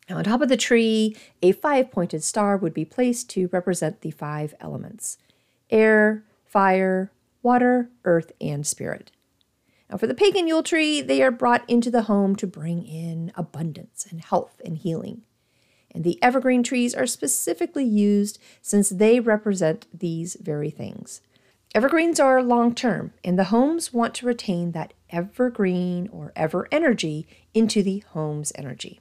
Now, 0.08 0.18
on 0.18 0.24
top 0.24 0.42
of 0.42 0.50
the 0.50 0.56
tree, 0.56 1.16
a 1.40 1.52
five 1.52 1.90
pointed 1.90 2.22
star 2.22 2.58
would 2.58 2.74
be 2.74 2.84
placed 2.84 3.30
to 3.30 3.48
represent 3.52 4.02
the 4.02 4.10
five 4.10 4.54
elements 4.60 5.16
air, 5.70 6.24
fire, 6.44 7.10
water, 7.44 7.90
earth, 8.04 8.32
and 8.40 8.66
spirit. 8.66 9.12
Now, 9.90 9.98
for 9.98 10.06
the 10.06 10.14
pagan 10.14 10.48
Yule 10.48 10.62
tree, 10.62 11.00
they 11.00 11.22
are 11.22 11.30
brought 11.30 11.68
into 11.68 11.90
the 11.90 12.02
home 12.02 12.34
to 12.36 12.46
bring 12.46 12.84
in 12.84 13.30
abundance 13.36 14.06
and 14.10 14.20
health 14.20 14.60
and 14.64 14.78
healing. 14.78 15.22
And 15.94 16.02
the 16.02 16.20
evergreen 16.20 16.64
trees 16.64 16.94
are 16.94 17.06
specifically 17.06 17.84
used 17.84 18.40
since 18.60 18.88
they 18.88 19.20
represent 19.20 19.86
these 19.96 20.36
very 20.40 20.70
things. 20.70 21.20
Evergreens 21.74 22.18
are 22.18 22.42
long 22.42 22.74
term, 22.74 23.12
and 23.22 23.38
the 23.38 23.44
homes 23.44 23.92
want 23.92 24.14
to 24.14 24.26
retain 24.26 24.72
that 24.72 24.94
evergreen 25.10 26.08
or 26.12 26.32
ever 26.34 26.66
energy 26.72 27.26
into 27.52 27.82
the 27.82 28.02
home's 28.10 28.52
energy. 28.56 29.00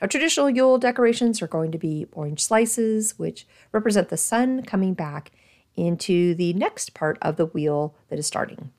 Now, 0.00 0.06
traditional 0.06 0.50
Yule 0.50 0.78
decorations 0.78 1.42
are 1.42 1.46
going 1.46 1.72
to 1.72 1.78
be 1.78 2.06
orange 2.12 2.42
slices, 2.42 3.18
which 3.18 3.46
represent 3.72 4.08
the 4.08 4.16
sun 4.16 4.62
coming 4.62 4.94
back 4.94 5.32
into 5.80 6.34
the 6.34 6.52
next 6.52 6.94
part 6.94 7.18
of 7.22 7.36
the 7.36 7.46
wheel 7.46 7.94
that 8.08 8.18
is 8.18 8.26
starting. 8.26 8.70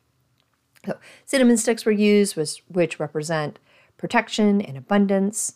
So, 0.86 0.98
cinnamon 1.26 1.58
sticks 1.58 1.86
were 1.86 1.92
used, 1.92 2.36
which 2.36 3.00
represent 3.00 3.60
protection 3.98 4.62
and 4.62 4.78
abundance. 4.78 5.56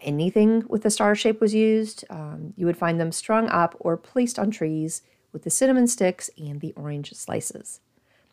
Anything 0.00 0.64
with 0.68 0.84
a 0.84 0.90
star 0.90 1.14
shape 1.14 1.40
was 1.40 1.54
used. 1.54 2.04
Um, 2.10 2.54
you 2.56 2.66
would 2.66 2.76
find 2.76 3.00
them 3.00 3.12
strung 3.12 3.48
up 3.48 3.74
or 3.80 3.96
placed 3.96 4.38
on 4.38 4.50
trees 4.50 5.02
with 5.32 5.42
the 5.42 5.50
cinnamon 5.50 5.86
sticks 5.86 6.30
and 6.38 6.60
the 6.60 6.72
orange 6.76 7.12
slices. 7.14 7.80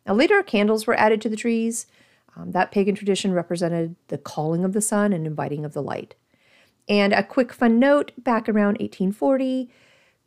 Now, 0.06 0.14
later, 0.14 0.44
candles 0.44 0.86
were 0.86 1.00
added 1.00 1.22
to 1.22 1.30
the 1.30 1.36
trees. 1.36 1.88
Um, 2.36 2.52
that 2.52 2.72
pagan 2.72 2.96
tradition 2.96 3.34
represented 3.34 3.96
the 4.08 4.18
calling 4.18 4.64
of 4.64 4.74
the 4.74 4.82
sun 4.82 5.14
and 5.14 5.26
inviting 5.28 5.66
of 5.66 5.74
the 5.74 5.84
light. 5.84 6.16
And 6.88 7.14
a 7.14 7.24
quick 7.24 7.54
fun 7.54 7.80
note 7.80 8.12
back 8.18 8.50
around 8.50 8.80
1840, 8.80 9.70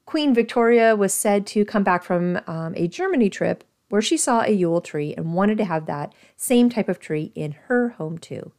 Queen 0.06 0.34
Victoria 0.34 0.94
was 0.94 1.14
said 1.14 1.46
to 1.48 1.64
come 1.64 1.82
back 1.82 2.02
from 2.02 2.40
um, 2.46 2.74
a 2.76 2.88
Germany 2.88 3.30
trip 3.30 3.64
where 3.88 4.02
she 4.02 4.16
saw 4.16 4.42
a 4.42 4.50
Yule 4.50 4.80
tree 4.80 5.14
and 5.14 5.34
wanted 5.34 5.58
to 5.58 5.64
have 5.64 5.86
that 5.86 6.12
same 6.36 6.68
type 6.68 6.88
of 6.88 6.98
tree 6.98 7.32
in 7.34 7.52
her 7.66 7.90
home 7.90 8.18
too. 8.18 8.52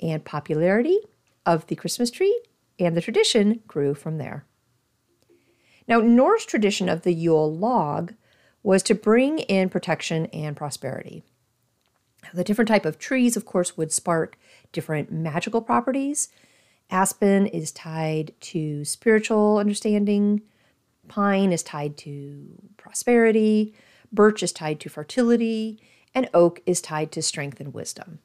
And 0.00 0.24
popularity 0.24 0.98
of 1.44 1.66
the 1.66 1.76
Christmas 1.76 2.10
tree 2.10 2.40
and 2.78 2.96
the 2.96 3.00
tradition 3.00 3.60
grew 3.66 3.94
from 3.94 4.18
there. 4.18 4.44
Now, 5.88 6.00
Norse 6.00 6.44
tradition 6.44 6.88
of 6.88 7.02
the 7.02 7.14
Yule 7.14 7.52
log 7.52 8.14
was 8.62 8.82
to 8.84 8.94
bring 8.94 9.38
in 9.40 9.68
protection 9.68 10.26
and 10.26 10.56
prosperity. 10.56 11.24
The 12.34 12.44
different 12.44 12.68
type 12.68 12.84
of 12.84 12.98
trees, 12.98 13.36
of 13.36 13.46
course, 13.46 13.76
would 13.76 13.92
spark 13.92 14.38
different 14.72 15.10
magical 15.10 15.62
properties. 15.62 16.28
Aspen 16.90 17.46
is 17.46 17.72
tied 17.72 18.32
to 18.40 18.84
spiritual 18.84 19.58
understanding. 19.58 20.42
Pine 21.08 21.52
is 21.52 21.62
tied 21.62 21.96
to 21.98 22.46
prosperity. 22.76 23.74
Birch 24.12 24.42
is 24.42 24.52
tied 24.52 24.80
to 24.80 24.88
fertility. 24.88 25.80
And 26.14 26.30
oak 26.32 26.62
is 26.66 26.80
tied 26.80 27.12
to 27.12 27.22
strength 27.22 27.60
and 27.60 27.74
wisdom. 27.74 28.20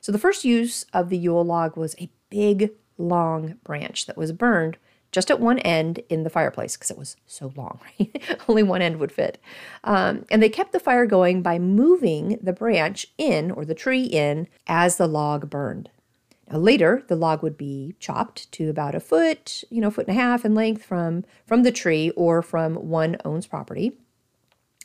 So 0.00 0.12
the 0.12 0.18
first 0.18 0.44
use 0.44 0.84
of 0.92 1.10
the 1.10 1.18
Yule 1.18 1.44
log 1.44 1.76
was 1.76 1.94
a 1.98 2.10
big, 2.30 2.72
long 2.96 3.56
branch 3.64 4.06
that 4.06 4.16
was 4.16 4.32
burned 4.32 4.76
just 5.12 5.30
at 5.30 5.40
one 5.40 5.58
end 5.60 6.00
in 6.08 6.22
the 6.22 6.30
fireplace 6.30 6.76
because 6.76 6.90
it 6.90 6.98
was 6.98 7.16
so 7.26 7.52
long, 7.56 7.80
right? 7.98 8.40
Only 8.48 8.62
one 8.62 8.82
end 8.82 8.98
would 8.98 9.12
fit. 9.12 9.38
Um, 9.84 10.24
and 10.30 10.42
they 10.42 10.48
kept 10.48 10.72
the 10.72 10.80
fire 10.80 11.06
going 11.06 11.42
by 11.42 11.58
moving 11.58 12.38
the 12.42 12.52
branch 12.52 13.06
in 13.18 13.50
or 13.50 13.64
the 13.64 13.74
tree 13.74 14.04
in 14.04 14.48
as 14.66 14.96
the 14.96 15.08
log 15.08 15.50
burned. 15.50 15.90
Now, 16.50 16.58
later, 16.58 17.04
the 17.06 17.16
log 17.16 17.42
would 17.42 17.56
be 17.56 17.94
chopped 18.00 18.50
to 18.52 18.68
about 18.68 18.96
a 18.96 19.00
foot, 19.00 19.62
you 19.70 19.80
know, 19.80 19.90
foot 19.90 20.08
and 20.08 20.16
a 20.16 20.20
half 20.20 20.44
in 20.44 20.54
length 20.54 20.84
from, 20.84 21.24
from 21.46 21.62
the 21.62 21.70
tree 21.70 22.10
or 22.16 22.42
from 22.42 22.74
one 22.74 23.16
owns 23.24 23.46
property. 23.46 23.92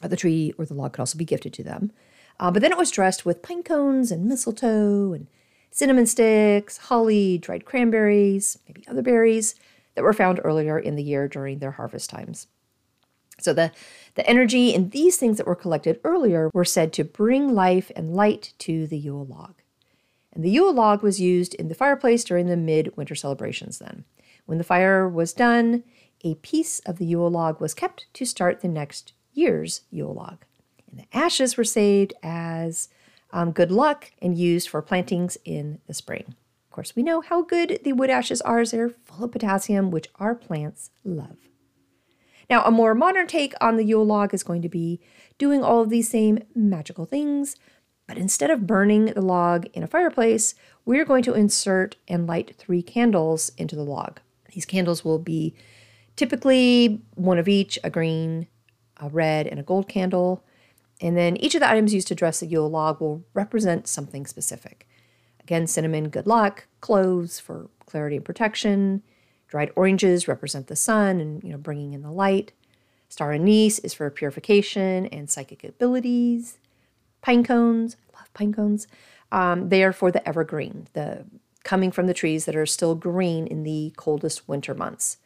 Uh, 0.01 0.07
the 0.07 0.15
tree 0.17 0.53
or 0.60 0.65
the 0.65 0.75
log 0.75 0.93
could 0.93 1.01
also 1.01 1.17
be 1.17 1.25
gifted 1.25 1.53
to 1.53 1.63
them. 1.63 1.91
Uh, 2.39 2.51
but 2.51 2.62
then 2.62 2.72
it 2.72 2.77
was 2.77 2.91
dressed 2.91 3.25
with 3.25 3.41
pine 3.41 3.63
cones 3.63 4.12
and 4.12 4.25
mistletoe 4.25 5.13
and 5.13 5.27
cinnamon 5.72 6.05
sticks, 6.05 6.77
holly, 6.77 7.39
dried 7.39 7.65
cranberries, 7.65 8.60
maybe 8.67 8.88
other 8.88 9.01
berries 9.01 9.55
that 9.95 10.03
were 10.03 10.13
found 10.13 10.39
earlier 10.43 10.77
in 10.77 10.95
the 10.95 11.03
year 11.03 11.27
during 11.27 11.60
their 11.60 11.72
harvest 11.72 12.10
times. 12.10 12.48
So 13.39 13.53
the, 13.53 13.72
the 14.13 14.27
energy 14.29 14.74
in 14.74 14.89
these 14.89 15.17
things 15.17 15.38
that 15.38 15.48
were 15.48 15.55
collected 15.55 16.00
earlier 16.03 16.51
were 16.53 16.65
said 16.65 16.93
to 16.93 17.03
bring 17.03 17.55
life 17.55 17.91
and 17.95 18.13
light 18.13 18.53
to 18.60 18.86
the 18.86 18.98
Yule 18.98 19.25
log. 19.25 19.55
And 20.35 20.43
the 20.43 20.49
Yule 20.49 20.73
log 20.73 21.01
was 21.01 21.19
used 21.19 21.55
in 21.55 21.69
the 21.69 21.75
fireplace 21.75 22.23
during 22.25 22.47
the 22.47 22.57
midwinter 22.57 23.15
celebrations 23.15 23.79
then. 23.79 24.03
When 24.45 24.57
the 24.57 24.63
fire 24.65 25.07
was 25.09 25.33
done, 25.33 25.83
a 26.23 26.35
piece 26.35 26.79
of 26.79 26.97
the 26.97 27.05
Yule 27.05 27.31
log 27.31 27.61
was 27.61 27.73
kept 27.73 28.13
to 28.13 28.25
start 28.25 28.59
the 28.59 28.67
next 28.67 29.13
year's 29.33 29.81
Yule 29.89 30.13
log. 30.13 30.45
And 30.91 30.99
the 30.99 31.17
ashes 31.17 31.55
were 31.55 31.63
saved 31.63 32.13
as 32.21 32.89
um, 33.31 33.51
good 33.51 33.71
luck 33.71 34.11
and 34.21 34.37
used 34.37 34.69
for 34.69 34.81
plantings 34.81 35.37
in 35.45 35.79
the 35.87 35.93
spring 35.93 36.35
Of 36.65 36.71
course, 36.71 36.95
we 36.95 37.03
know 37.03 37.21
how 37.21 37.41
good 37.41 37.79
the 37.83 37.93
wood 37.93 38.09
ashes 38.09 38.41
are 38.41 38.59
as 38.59 38.71
they're 38.71 38.89
full 38.89 39.25
of 39.25 39.31
potassium, 39.31 39.89
which 39.89 40.09
our 40.15 40.35
plants 40.35 40.91
love. 41.03 41.37
Now, 42.49 42.63
a 42.63 42.71
more 42.71 42.93
modern 42.93 43.27
take 43.27 43.53
on 43.59 43.77
the 43.77 43.85
Yule 43.85 44.05
log 44.05 44.33
is 44.33 44.43
going 44.43 44.61
to 44.61 44.69
be 44.69 44.99
doing 45.37 45.63
all 45.63 45.81
of 45.81 45.89
these 45.89 46.09
same 46.09 46.39
magical 46.53 47.05
things, 47.05 47.55
but 48.07 48.17
instead 48.17 48.51
of 48.51 48.67
burning 48.67 49.05
the 49.05 49.21
log 49.21 49.65
in 49.74 49.83
a 49.83 49.88
fireplace, 49.88 50.55
we're 50.85 51.05
going 51.05 51.24
to 51.24 51.33
insert 51.33 51.95
and 52.07 52.27
light 52.27 52.55
three 52.57 52.81
candles 52.81 53.51
into 53.57 53.75
the 53.75 53.83
log. 53.83 54.19
These 54.53 54.65
candles 54.65 55.03
will 55.03 55.19
be 55.19 55.55
typically 56.15 57.01
one 57.15 57.39
of 57.39 57.47
each 57.47 57.79
a 57.83 57.89
green, 57.89 58.47
a 58.97 59.09
red, 59.09 59.47
and 59.47 59.59
a 59.59 59.63
gold 59.63 59.88
candle. 59.88 60.43
And 61.01 61.17
then 61.17 61.35
each 61.38 61.55
of 61.55 61.62
the 61.62 61.69
items 61.69 61.93
used 61.93 62.07
to 62.07 62.15
dress 62.15 62.39
the 62.39 62.45
Yule 62.45 62.69
log 62.69 63.01
will 63.01 63.25
represent 63.33 63.88
something 63.88 64.25
specific. 64.25 64.88
Again, 65.41 65.67
cinnamon, 65.67 66.09
good 66.09 66.25
luck. 66.25 66.67
Cloves 66.81 67.39
for 67.39 67.69
clarity 67.85 68.15
and 68.15 68.25
protection. 68.25 69.03
Dried 69.47 69.71
oranges 69.75 70.27
represent 70.27 70.67
the 70.67 70.75
sun 70.75 71.19
and 71.19 71.43
you 71.43 71.51
know 71.51 71.57
bringing 71.57 71.93
in 71.93 72.01
the 72.01 72.12
light. 72.12 72.51
Star 73.09 73.31
anise 73.31 73.79
is 73.79 73.93
for 73.93 74.09
purification 74.09 75.05
and 75.07 75.29
psychic 75.29 75.63
abilities. 75.63 76.57
Pine 77.25 77.44
cones, 77.44 77.98
I 78.13 78.20
love 78.20 78.32
pine 78.36 78.53
cones. 78.53 78.88
Um, 79.32 79.70
they 79.70 79.84
are 79.84 79.91
for 79.91 80.12
the 80.12 80.25
evergreen, 80.29 80.88
the 80.94 81.25
coming 81.63 81.89
from 81.89 82.05
the 82.05 82.13
trees 82.13 82.46
that 82.46 82.55
are 82.55 82.67
still 82.67 82.94
green 82.94 83.48
in 83.48 83.63
the 83.63 83.94
coldest 83.98 84.48
winter 84.48 84.75
months. 84.75 85.17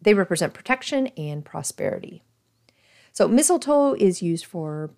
They 0.00 0.14
represent 0.14 0.54
protection 0.54 1.08
and 1.08 1.44
prosperity. 1.44 2.22
So 3.12 3.28
mistletoe 3.28 3.92
is 3.92 4.22
used 4.22 4.46
for, 4.46 4.92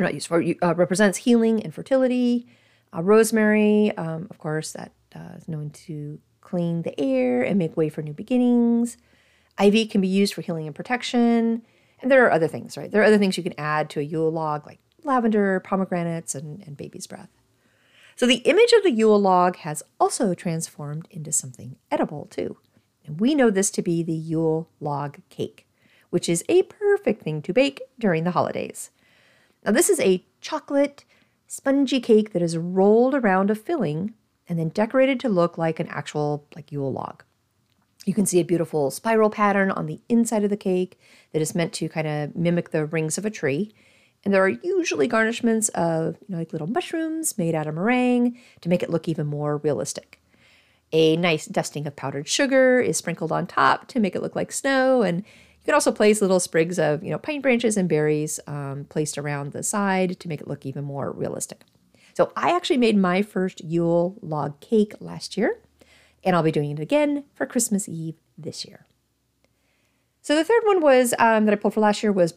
not 0.00 0.14
used 0.14 0.28
for, 0.28 0.42
uh, 0.62 0.74
represents 0.74 1.18
healing 1.18 1.62
and 1.62 1.74
fertility. 1.74 2.48
Uh, 2.96 3.02
rosemary, 3.02 3.94
um, 3.98 4.28
of 4.30 4.38
course, 4.38 4.72
that 4.72 4.92
uh, 5.14 5.36
is 5.36 5.46
known 5.46 5.68
to 5.84 6.18
clean 6.40 6.82
the 6.82 6.98
air 6.98 7.42
and 7.42 7.58
make 7.58 7.76
way 7.76 7.90
for 7.90 8.00
new 8.00 8.14
beginnings. 8.14 8.96
Ivy 9.58 9.84
can 9.84 10.00
be 10.00 10.08
used 10.08 10.32
for 10.32 10.40
healing 10.40 10.66
and 10.66 10.74
protection. 10.74 11.60
And 12.00 12.10
there 12.10 12.24
are 12.24 12.32
other 12.32 12.48
things, 12.48 12.78
right? 12.78 12.90
There 12.90 13.02
are 13.02 13.06
other 13.06 13.18
things 13.18 13.36
you 13.36 13.42
can 13.42 13.58
add 13.58 13.90
to 13.90 14.00
a 14.00 14.02
Yule 14.02 14.32
log, 14.32 14.64
like 14.64 14.80
lavender, 15.06 15.60
pomegranates, 15.60 16.34
and, 16.34 16.62
and 16.66 16.76
baby's 16.76 17.06
breath. 17.06 17.30
So 18.16 18.26
the 18.26 18.36
image 18.36 18.72
of 18.72 18.82
the 18.82 18.90
Yule 18.90 19.20
log 19.20 19.56
has 19.56 19.82
also 20.00 20.34
transformed 20.34 21.06
into 21.10 21.32
something 21.32 21.76
edible 21.90 22.26
too. 22.26 22.56
And 23.04 23.20
we 23.20 23.34
know 23.34 23.50
this 23.50 23.70
to 23.72 23.82
be 23.82 24.02
the 24.02 24.12
Yule 24.12 24.68
log 24.80 25.18
cake, 25.28 25.66
which 26.10 26.28
is 26.28 26.44
a 26.48 26.62
perfect 26.64 27.22
thing 27.22 27.42
to 27.42 27.52
bake 27.52 27.82
during 27.98 28.24
the 28.24 28.30
holidays. 28.32 28.90
Now, 29.64 29.72
this 29.72 29.88
is 29.90 30.00
a 30.00 30.24
chocolate, 30.40 31.04
spongy 31.46 32.00
cake 32.00 32.32
that 32.32 32.42
is 32.42 32.56
rolled 32.56 33.14
around 33.14 33.50
a 33.50 33.54
filling 33.54 34.14
and 34.48 34.58
then 34.58 34.68
decorated 34.70 35.20
to 35.20 35.28
look 35.28 35.58
like 35.58 35.80
an 35.80 35.88
actual 35.88 36.46
like 36.54 36.72
Yule 36.72 36.92
log. 36.92 37.22
You 38.06 38.14
can 38.14 38.24
see 38.26 38.38
a 38.38 38.44
beautiful 38.44 38.90
spiral 38.92 39.30
pattern 39.30 39.72
on 39.72 39.86
the 39.86 40.00
inside 40.08 40.44
of 40.44 40.50
the 40.50 40.56
cake 40.56 40.98
that 41.32 41.42
is 41.42 41.54
meant 41.54 41.72
to 41.74 41.88
kind 41.88 42.06
of 42.06 42.36
mimic 42.36 42.70
the 42.70 42.86
rings 42.86 43.18
of 43.18 43.26
a 43.26 43.30
tree. 43.30 43.74
And 44.26 44.34
there 44.34 44.42
are 44.42 44.48
usually 44.48 45.08
garnishments 45.08 45.70
of, 45.70 46.16
you 46.26 46.32
know, 46.32 46.38
like 46.38 46.52
little 46.52 46.66
mushrooms 46.66 47.38
made 47.38 47.54
out 47.54 47.68
of 47.68 47.76
meringue 47.76 48.36
to 48.60 48.68
make 48.68 48.82
it 48.82 48.90
look 48.90 49.06
even 49.06 49.24
more 49.24 49.58
realistic. 49.58 50.20
A 50.90 51.16
nice 51.16 51.46
dusting 51.46 51.86
of 51.86 51.94
powdered 51.94 52.26
sugar 52.26 52.80
is 52.80 52.96
sprinkled 52.96 53.30
on 53.30 53.46
top 53.46 53.86
to 53.86 54.00
make 54.00 54.16
it 54.16 54.22
look 54.22 54.34
like 54.34 54.50
snow, 54.50 55.02
and 55.02 55.18
you 55.18 55.64
can 55.64 55.74
also 55.74 55.92
place 55.92 56.20
little 56.20 56.40
sprigs 56.40 56.76
of, 56.76 57.04
you 57.04 57.10
know, 57.10 57.18
pine 57.18 57.40
branches 57.40 57.76
and 57.76 57.88
berries 57.88 58.40
um, 58.48 58.86
placed 58.88 59.16
around 59.16 59.52
the 59.52 59.62
side 59.62 60.18
to 60.18 60.28
make 60.28 60.40
it 60.40 60.48
look 60.48 60.66
even 60.66 60.82
more 60.82 61.12
realistic. 61.12 61.62
So 62.14 62.32
I 62.34 62.50
actually 62.50 62.78
made 62.78 62.96
my 62.96 63.22
first 63.22 63.62
Yule 63.62 64.16
log 64.22 64.58
cake 64.58 64.94
last 64.98 65.36
year, 65.36 65.60
and 66.24 66.34
I'll 66.34 66.42
be 66.42 66.50
doing 66.50 66.72
it 66.72 66.80
again 66.80 67.22
for 67.32 67.46
Christmas 67.46 67.88
Eve 67.88 68.16
this 68.36 68.64
year. 68.64 68.86
So 70.20 70.34
the 70.34 70.42
third 70.42 70.62
one 70.64 70.80
was 70.80 71.14
um, 71.20 71.44
that 71.44 71.52
I 71.52 71.56
pulled 71.56 71.74
for 71.74 71.80
last 71.80 72.02
year 72.02 72.10
was 72.10 72.34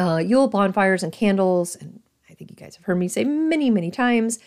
uh, 0.00 0.16
Yule 0.16 0.48
bonfires 0.48 1.02
and 1.02 1.12
candles, 1.12 1.76
and 1.76 2.00
I 2.30 2.34
think 2.34 2.50
you 2.50 2.56
guys 2.56 2.76
have 2.76 2.86
heard 2.86 2.98
me 2.98 3.06
say 3.06 3.22
many, 3.24 3.68
many 3.68 3.90
times 3.90 4.38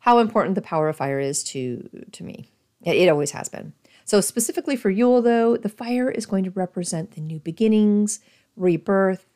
how 0.00 0.18
important 0.18 0.56
the 0.56 0.62
power 0.62 0.88
of 0.88 0.96
fire 0.96 1.20
is 1.20 1.44
to 1.44 1.88
to 2.12 2.24
me. 2.24 2.50
It 2.82 3.08
always 3.08 3.30
has 3.30 3.48
been. 3.48 3.72
So 4.04 4.20
specifically 4.20 4.76
for 4.76 4.90
Yule, 4.90 5.22
though, 5.22 5.56
the 5.56 5.68
fire 5.68 6.10
is 6.10 6.26
going 6.26 6.44
to 6.44 6.50
represent 6.50 7.12
the 7.12 7.20
new 7.20 7.40
beginnings, 7.40 8.20
rebirth, 8.54 9.26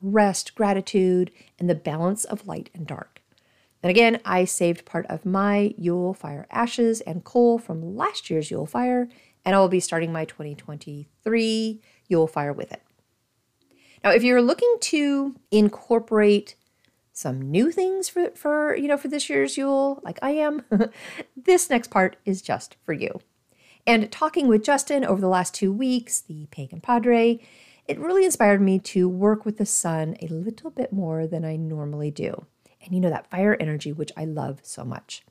rest, 0.00 0.54
gratitude, 0.54 1.32
and 1.58 1.68
the 1.68 1.74
balance 1.74 2.24
of 2.24 2.46
light 2.46 2.70
and 2.74 2.86
dark. 2.86 3.22
And 3.82 3.90
again, 3.90 4.20
I 4.24 4.44
saved 4.44 4.84
part 4.84 5.06
of 5.06 5.26
my 5.26 5.74
Yule 5.76 6.14
fire 6.14 6.46
ashes 6.50 7.00
and 7.00 7.24
coal 7.24 7.58
from 7.58 7.96
last 7.96 8.30
year's 8.30 8.50
Yule 8.50 8.66
fire, 8.66 9.08
and 9.44 9.56
I 9.56 9.58
will 9.58 9.68
be 9.68 9.80
starting 9.80 10.12
my 10.12 10.24
2023 10.24 11.82
Yule 12.08 12.26
fire 12.28 12.52
with 12.52 12.72
it. 12.72 12.82
Now, 14.04 14.10
if 14.10 14.22
you're 14.22 14.42
looking 14.42 14.76
to 14.80 15.36
incorporate 15.50 16.56
some 17.12 17.40
new 17.40 17.70
things 17.70 18.08
for, 18.08 18.30
for 18.30 18.74
you 18.76 18.88
know 18.88 18.96
for 18.96 19.08
this 19.08 19.28
year's 19.28 19.56
Yule, 19.56 20.00
like 20.02 20.18
I 20.22 20.30
am, 20.30 20.62
this 21.36 21.70
next 21.70 21.90
part 21.90 22.16
is 22.24 22.42
just 22.42 22.76
for 22.84 22.92
you. 22.92 23.20
And 23.86 24.10
talking 24.10 24.46
with 24.48 24.64
Justin 24.64 25.04
over 25.04 25.20
the 25.20 25.28
last 25.28 25.54
two 25.54 25.72
weeks, 25.72 26.20
the 26.20 26.46
pagan 26.50 26.80
padre, 26.80 27.40
it 27.88 27.98
really 27.98 28.24
inspired 28.24 28.60
me 28.60 28.78
to 28.78 29.08
work 29.08 29.44
with 29.44 29.58
the 29.58 29.66
sun 29.66 30.16
a 30.22 30.28
little 30.28 30.70
bit 30.70 30.92
more 30.92 31.26
than 31.26 31.44
I 31.44 31.56
normally 31.56 32.10
do 32.10 32.46
and 32.84 32.94
you 32.94 33.00
know, 33.00 33.10
that 33.10 33.30
fire 33.30 33.56
energy, 33.58 33.92
which 33.92 34.12
I 34.16 34.24
love 34.24 34.60
so 34.62 34.84
much. 34.84 35.22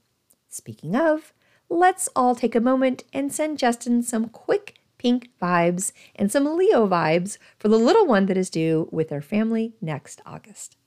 Speaking 0.50 0.96
of, 0.96 1.34
let's 1.70 2.10
all 2.16 2.36
take 2.36 2.56
a 2.56 2.62
moment 2.62 3.04
and 3.14 3.32
send 3.32 3.60
Justin 3.60 4.04
some 4.04 4.30
quick 4.30 4.76
pink 5.02 5.30
vibes 5.42 5.94
and 6.16 6.32
some 6.32 6.46
Leo 6.56 6.88
vibes 6.88 7.40
for 7.58 7.70
the 7.70 7.80
little 7.80 8.06
one 8.06 8.28
that 8.28 8.38
is 8.38 8.52
due 8.52 8.88
with 8.92 9.10
their 9.10 9.22
family 9.22 9.74
next 9.82 10.22
August. 10.28 10.78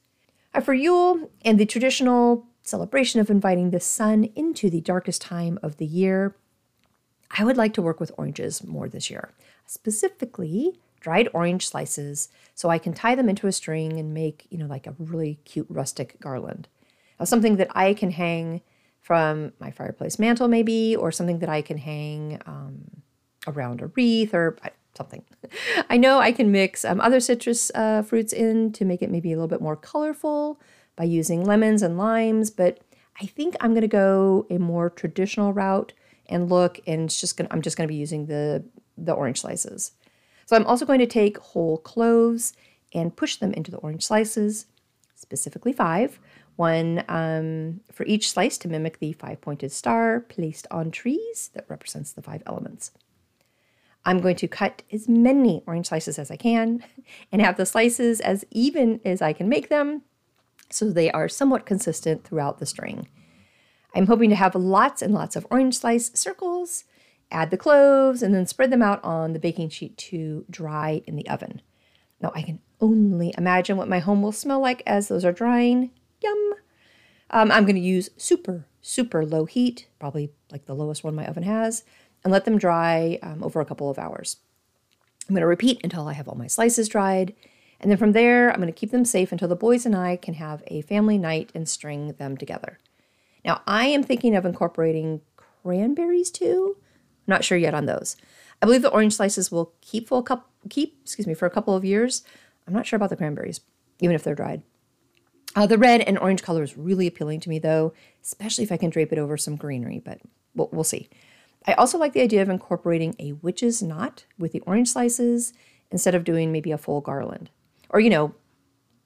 For 0.62 0.72
Yule 0.72 1.32
and 1.44 1.58
the 1.58 1.66
traditional 1.66 2.46
celebration 2.62 3.20
of 3.20 3.28
inviting 3.28 3.70
the 3.70 3.80
sun 3.80 4.30
into 4.36 4.70
the 4.70 4.80
darkest 4.80 5.20
time 5.20 5.58
of 5.64 5.78
the 5.78 5.84
year, 5.84 6.36
I 7.36 7.42
would 7.42 7.56
like 7.56 7.74
to 7.74 7.82
work 7.82 7.98
with 7.98 8.12
oranges 8.16 8.62
more 8.62 8.88
this 8.88 9.10
year. 9.10 9.32
Specifically, 9.66 10.78
dried 11.00 11.28
orange 11.34 11.66
slices 11.66 12.28
so 12.54 12.68
I 12.68 12.78
can 12.78 12.94
tie 12.94 13.16
them 13.16 13.28
into 13.28 13.48
a 13.48 13.52
string 13.52 13.98
and 13.98 14.14
make, 14.14 14.46
you 14.48 14.58
know, 14.58 14.66
like 14.66 14.86
a 14.86 14.94
really 14.96 15.40
cute 15.44 15.66
rustic 15.68 16.20
garland. 16.20 16.68
Now, 17.18 17.24
something 17.24 17.56
that 17.56 17.68
I 17.74 17.94
can 17.94 18.12
hang 18.12 18.60
from 19.00 19.52
my 19.58 19.72
fireplace 19.72 20.20
mantle, 20.20 20.46
maybe, 20.46 20.94
or 20.94 21.10
something 21.10 21.40
that 21.40 21.48
I 21.48 21.62
can 21.62 21.78
hang 21.78 22.40
um, 22.46 23.02
around 23.46 23.82
a 23.82 23.86
wreath 23.88 24.34
or 24.34 24.56
something. 24.96 25.24
I 25.90 25.96
know 25.96 26.18
I 26.18 26.32
can 26.32 26.50
mix 26.50 26.84
um, 26.84 27.00
other 27.00 27.20
citrus 27.20 27.70
uh, 27.74 28.02
fruits 28.02 28.32
in 28.32 28.72
to 28.72 28.84
make 28.84 29.02
it 29.02 29.10
maybe 29.10 29.32
a 29.32 29.36
little 29.36 29.48
bit 29.48 29.60
more 29.60 29.76
colorful 29.76 30.60
by 30.96 31.04
using 31.04 31.44
lemons 31.44 31.82
and 31.82 31.98
limes, 31.98 32.50
but 32.50 32.80
I 33.20 33.26
think 33.26 33.56
I'm 33.60 33.72
going 33.72 33.82
to 33.82 33.88
go 33.88 34.46
a 34.50 34.58
more 34.58 34.90
traditional 34.90 35.52
route 35.52 35.92
and 36.28 36.48
look 36.48 36.80
and 36.86 37.04
it's 37.04 37.20
just 37.20 37.36
gonna, 37.36 37.48
I'm 37.50 37.62
just 37.62 37.76
going 37.76 37.86
to 37.86 37.92
be 37.92 37.98
using 37.98 38.26
the 38.26 38.64
the 38.96 39.12
orange 39.12 39.40
slices. 39.40 39.92
So 40.46 40.56
I'm 40.56 40.66
also 40.66 40.86
going 40.86 41.00
to 41.00 41.06
take 41.06 41.38
whole 41.38 41.78
cloves 41.78 42.52
and 42.92 43.16
push 43.16 43.36
them 43.36 43.52
into 43.52 43.70
the 43.70 43.78
orange 43.78 44.04
slices, 44.04 44.66
specifically 45.14 45.72
five, 45.72 46.20
one 46.56 47.04
um, 47.08 47.80
for 47.92 48.04
each 48.06 48.30
slice 48.30 48.56
to 48.58 48.68
mimic 48.68 49.00
the 49.00 49.12
five 49.14 49.40
pointed 49.40 49.72
star 49.72 50.20
placed 50.20 50.66
on 50.70 50.90
trees 50.90 51.50
that 51.54 51.66
represents 51.68 52.12
the 52.12 52.22
five 52.22 52.42
elements. 52.46 52.92
I'm 54.06 54.20
going 54.20 54.36
to 54.36 54.48
cut 54.48 54.82
as 54.92 55.08
many 55.08 55.62
orange 55.66 55.88
slices 55.88 56.18
as 56.18 56.30
I 56.30 56.36
can 56.36 56.84
and 57.32 57.40
have 57.42 57.56
the 57.56 57.66
slices 57.66 58.20
as 58.20 58.44
even 58.50 59.00
as 59.04 59.22
I 59.22 59.32
can 59.32 59.48
make 59.48 59.68
them 59.68 60.02
so 60.70 60.90
they 60.90 61.10
are 61.10 61.28
somewhat 61.28 61.66
consistent 61.66 62.24
throughout 62.24 62.58
the 62.58 62.66
string. 62.66 63.08
I'm 63.94 64.06
hoping 64.06 64.30
to 64.30 64.36
have 64.36 64.54
lots 64.54 65.02
and 65.02 65.14
lots 65.14 65.36
of 65.36 65.46
orange 65.50 65.78
slice 65.78 66.10
circles 66.14 66.84
Add 67.30 67.50
the 67.50 67.56
cloves 67.56 68.22
and 68.22 68.34
then 68.34 68.46
spread 68.46 68.70
them 68.70 68.82
out 68.82 69.02
on 69.02 69.32
the 69.32 69.38
baking 69.38 69.70
sheet 69.70 69.96
to 69.98 70.44
dry 70.48 71.02
in 71.06 71.16
the 71.16 71.28
oven. 71.28 71.62
Now, 72.20 72.30
I 72.34 72.42
can 72.42 72.60
only 72.80 73.34
imagine 73.36 73.76
what 73.76 73.88
my 73.88 73.98
home 73.98 74.22
will 74.22 74.32
smell 74.32 74.60
like 74.60 74.82
as 74.86 75.08
those 75.08 75.24
are 75.24 75.32
drying. 75.32 75.90
Yum! 76.22 76.54
Um, 77.30 77.50
I'm 77.50 77.64
going 77.64 77.74
to 77.74 77.80
use 77.80 78.10
super, 78.16 78.66
super 78.82 79.26
low 79.26 79.46
heat, 79.46 79.88
probably 79.98 80.30
like 80.52 80.66
the 80.66 80.74
lowest 80.74 81.02
one 81.02 81.14
my 81.14 81.26
oven 81.26 81.42
has, 81.42 81.84
and 82.24 82.32
let 82.32 82.44
them 82.44 82.58
dry 82.58 83.18
um, 83.22 83.44
over 83.44 83.60
a 83.60 83.64
couple 83.64 83.90
of 83.90 83.98
hours. 83.98 84.38
I'm 85.28 85.34
going 85.34 85.42
to 85.42 85.46
repeat 85.46 85.80
until 85.84 86.08
I 86.08 86.14
have 86.14 86.28
all 86.28 86.34
my 86.34 86.46
slices 86.46 86.88
dried. 86.88 87.34
And 87.80 87.90
then 87.90 87.98
from 87.98 88.12
there, 88.12 88.50
I'm 88.50 88.56
going 88.56 88.66
to 88.66 88.72
keep 88.72 88.90
them 88.90 89.04
safe 89.04 89.30
until 89.30 89.48
the 89.48 89.56
boys 89.56 89.84
and 89.84 89.94
I 89.94 90.16
can 90.16 90.34
have 90.34 90.62
a 90.68 90.82
family 90.82 91.18
night 91.18 91.50
and 91.54 91.68
string 91.68 92.14
them 92.18 92.36
together. 92.36 92.78
Now, 93.44 93.62
I 93.66 93.86
am 93.86 94.02
thinking 94.02 94.34
of 94.34 94.46
incorporating 94.46 95.20
cranberries 95.36 96.30
too. 96.30 96.76
I'm 96.78 97.32
not 97.32 97.44
sure 97.44 97.58
yet 97.58 97.74
on 97.74 97.86
those. 97.86 98.16
I 98.62 98.66
believe 98.66 98.82
the 98.82 98.90
orange 98.90 99.14
slices 99.14 99.50
will 99.50 99.74
keep 99.80 100.08
for 100.08 100.18
a 100.18 100.22
couple, 100.22 100.48
keep, 100.70 100.98
excuse 101.02 101.26
me, 101.26 101.34
for 101.34 101.46
a 101.46 101.50
couple 101.50 101.76
of 101.76 101.84
years. 101.84 102.22
I'm 102.66 102.72
not 102.72 102.86
sure 102.86 102.96
about 102.96 103.10
the 103.10 103.16
cranberries, 103.16 103.60
even 104.00 104.14
if 104.14 104.22
they're 104.22 104.34
dried. 104.34 104.62
Uh, 105.56 105.66
the 105.66 105.78
red 105.78 106.00
and 106.00 106.18
orange 106.18 106.42
color 106.42 106.62
is 106.62 106.76
really 106.76 107.06
appealing 107.06 107.40
to 107.40 107.48
me, 107.48 107.58
though, 107.58 107.92
especially 108.22 108.64
if 108.64 108.72
I 108.72 108.76
can 108.76 108.90
drape 108.90 109.12
it 109.12 109.18
over 109.18 109.36
some 109.36 109.56
greenery, 109.56 110.00
but 110.04 110.20
we'll, 110.54 110.68
we'll 110.72 110.84
see. 110.84 111.08
I 111.66 111.72
also 111.74 111.98
like 111.98 112.12
the 112.12 112.22
idea 112.22 112.42
of 112.42 112.48
incorporating 112.48 113.14
a 113.18 113.32
witch's 113.32 113.82
knot 113.82 114.24
with 114.38 114.52
the 114.52 114.60
orange 114.60 114.90
slices 114.90 115.52
instead 115.90 116.14
of 116.14 116.24
doing 116.24 116.52
maybe 116.52 116.72
a 116.72 116.78
full 116.78 117.00
garland. 117.00 117.50
Or, 117.90 118.00
you 118.00 118.10
know, 118.10 118.34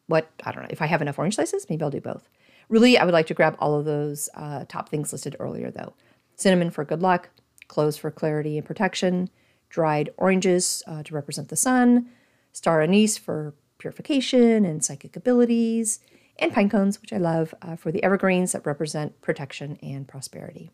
what, 0.06 0.30
I 0.44 0.52
don't 0.52 0.62
know, 0.62 0.70
if 0.70 0.82
I 0.82 0.86
have 0.86 1.02
enough 1.02 1.18
orange 1.18 1.36
slices, 1.36 1.66
maybe 1.68 1.82
I'll 1.82 1.90
do 1.90 2.00
both. 2.00 2.28
Really, 2.68 2.98
I 2.98 3.04
would 3.04 3.14
like 3.14 3.26
to 3.26 3.34
grab 3.34 3.56
all 3.58 3.78
of 3.78 3.84
those 3.84 4.28
uh, 4.34 4.64
top 4.68 4.88
things 4.88 5.12
listed 5.12 5.36
earlier, 5.38 5.70
though. 5.70 5.94
Cinnamon 6.36 6.70
for 6.70 6.84
good 6.84 7.02
luck, 7.02 7.30
cloves 7.68 7.96
for 7.96 8.10
clarity 8.10 8.58
and 8.58 8.66
protection, 8.66 9.30
dried 9.68 10.10
oranges 10.16 10.82
uh, 10.86 11.02
to 11.02 11.14
represent 11.14 11.48
the 11.48 11.56
sun, 11.56 12.08
star 12.52 12.82
anise 12.82 13.18
for 13.18 13.54
purification 13.78 14.64
and 14.64 14.84
psychic 14.84 15.14
abilities, 15.16 16.00
and 16.38 16.52
pine 16.52 16.68
cones, 16.68 17.00
which 17.00 17.12
I 17.12 17.18
love, 17.18 17.54
uh, 17.62 17.76
for 17.76 17.92
the 17.92 18.02
evergreens 18.02 18.52
that 18.52 18.66
represent 18.66 19.20
protection 19.20 19.78
and 19.82 20.06
prosperity. 20.06 20.70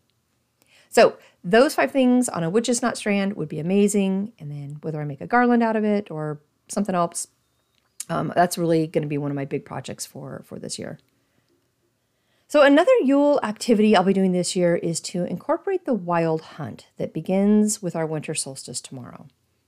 So, 0.95 1.17
those 1.43 1.75
five 1.75 1.91
things 1.91 2.29
on 2.29 2.45
a 2.45 2.49
witch's 2.49 2.81
knot 2.81 2.95
strand 2.95 3.33
would 3.33 3.49
be 3.49 3.59
amazing. 3.59 4.31
And 4.39 4.49
then, 4.49 4.77
whether 4.81 5.01
I 5.01 5.03
make 5.03 5.19
a 5.19 5.27
garland 5.27 5.61
out 5.61 5.75
of 5.75 5.83
it 5.83 6.09
or 6.09 6.39
something 6.69 6.95
else, 6.95 7.27
um, 8.07 8.31
that's 8.33 8.57
really 8.57 8.87
going 8.87 9.01
to 9.01 9.09
be 9.09 9.17
one 9.17 9.29
of 9.29 9.35
my 9.35 9.43
big 9.43 9.65
projects 9.65 10.05
for, 10.05 10.43
for 10.45 10.57
this 10.57 10.79
year. 10.79 10.97
So, 12.47 12.61
another 12.61 12.93
Yule 13.03 13.41
activity 13.43 13.93
I'll 13.93 14.05
be 14.05 14.13
doing 14.13 14.31
this 14.31 14.55
year 14.55 14.77
is 14.77 15.01
to 15.01 15.25
incorporate 15.25 15.83
the 15.83 15.93
wild 15.93 16.39
hunt 16.41 16.87
that 16.95 17.13
begins 17.13 17.81
with 17.81 17.93
our 17.93 18.05
winter 18.05 18.33
solstice 18.33 18.79
tomorrow. 18.79 19.27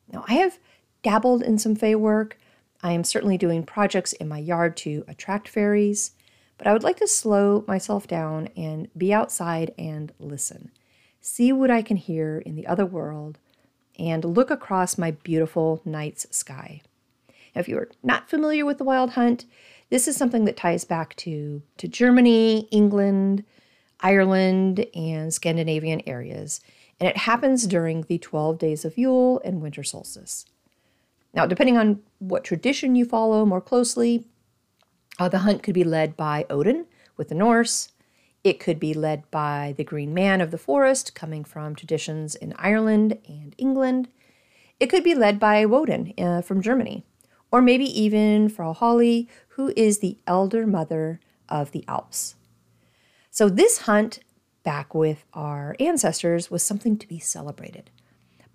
Now, 0.09 0.23
I 0.29 0.35
have 0.35 0.59
dabbled 1.03 1.43
in 1.43 1.57
some 1.57 1.75
Fey 1.75 1.95
work. 1.95 2.39
I 2.81 2.93
am 2.93 3.03
certainly 3.03 3.37
doing 3.37 3.65
projects 3.65 4.13
in 4.13 4.29
my 4.29 4.39
yard 4.39 4.77
to 4.77 5.03
attract 5.09 5.49
fairies, 5.49 6.11
but 6.57 6.67
I 6.67 6.71
would 6.71 6.83
like 6.83 6.97
to 6.97 7.07
slow 7.07 7.65
myself 7.67 8.07
down 8.07 8.47
and 8.55 8.87
be 8.97 9.13
outside 9.13 9.73
and 9.77 10.13
listen, 10.19 10.71
see 11.21 11.51
what 11.51 11.71
I 11.71 11.81
can 11.81 11.97
hear 11.97 12.39
in 12.39 12.55
the 12.55 12.67
other 12.67 12.85
world, 12.85 13.37
and 13.97 14.23
look 14.23 14.51
across 14.51 14.97
my 14.97 15.11
beautiful 15.11 15.81
night's 15.85 16.27
sky. 16.35 16.81
Now, 17.55 17.61
if 17.61 17.67
you're 17.67 17.89
not 18.03 18.29
familiar 18.29 18.65
with 18.65 18.77
the 18.77 18.83
Wild 18.83 19.11
Hunt, 19.11 19.45
this 19.89 20.07
is 20.07 20.15
something 20.15 20.45
that 20.45 20.57
ties 20.57 20.83
back 20.83 21.15
to, 21.17 21.61
to 21.77 21.87
Germany, 21.87 22.67
England, 22.71 23.43
Ireland, 24.01 24.85
and 24.93 25.33
Scandinavian 25.33 26.01
areas, 26.05 26.61
and 26.99 27.09
it 27.09 27.17
happens 27.17 27.65
during 27.65 28.03
the 28.03 28.17
12 28.17 28.57
days 28.57 28.85
of 28.85 28.97
Yule 28.97 29.41
and 29.43 29.61
winter 29.61 29.83
solstice. 29.83 30.45
Now, 31.33 31.45
depending 31.45 31.77
on 31.77 32.01
what 32.19 32.43
tradition 32.43 32.95
you 32.95 33.05
follow 33.05 33.45
more 33.45 33.61
closely, 33.61 34.25
uh, 35.19 35.29
the 35.29 35.39
hunt 35.39 35.63
could 35.63 35.73
be 35.73 35.83
led 35.83 36.17
by 36.17 36.45
Odin 36.49 36.85
with 37.15 37.29
the 37.29 37.35
Norse. 37.35 37.89
It 38.47 38.61
could 38.61 38.79
be 38.79 38.93
led 38.93 39.29
by 39.29 39.73
the 39.75 39.83
Green 39.83 40.13
Man 40.13 40.39
of 40.39 40.51
the 40.51 40.57
Forest, 40.57 41.13
coming 41.13 41.43
from 41.43 41.75
traditions 41.75 42.33
in 42.33 42.53
Ireland 42.57 43.17
and 43.27 43.53
England. 43.57 44.07
It 44.79 44.87
could 44.87 45.03
be 45.03 45.13
led 45.13 45.37
by 45.37 45.65
Woden 45.65 46.13
uh, 46.17 46.41
from 46.43 46.61
Germany, 46.61 47.03
or 47.51 47.61
maybe 47.61 47.83
even 47.83 48.47
Frau 48.47 48.71
Holly, 48.71 49.27
who 49.49 49.73
is 49.75 49.99
the 49.99 50.17
elder 50.25 50.65
mother 50.65 51.19
of 51.49 51.73
the 51.73 51.83
Alps. 51.89 52.35
So, 53.31 53.49
this 53.49 53.79
hunt 53.79 54.19
back 54.63 54.95
with 54.95 55.25
our 55.33 55.75
ancestors 55.77 56.49
was 56.49 56.63
something 56.63 56.97
to 56.99 57.07
be 57.07 57.19
celebrated. 57.19 57.89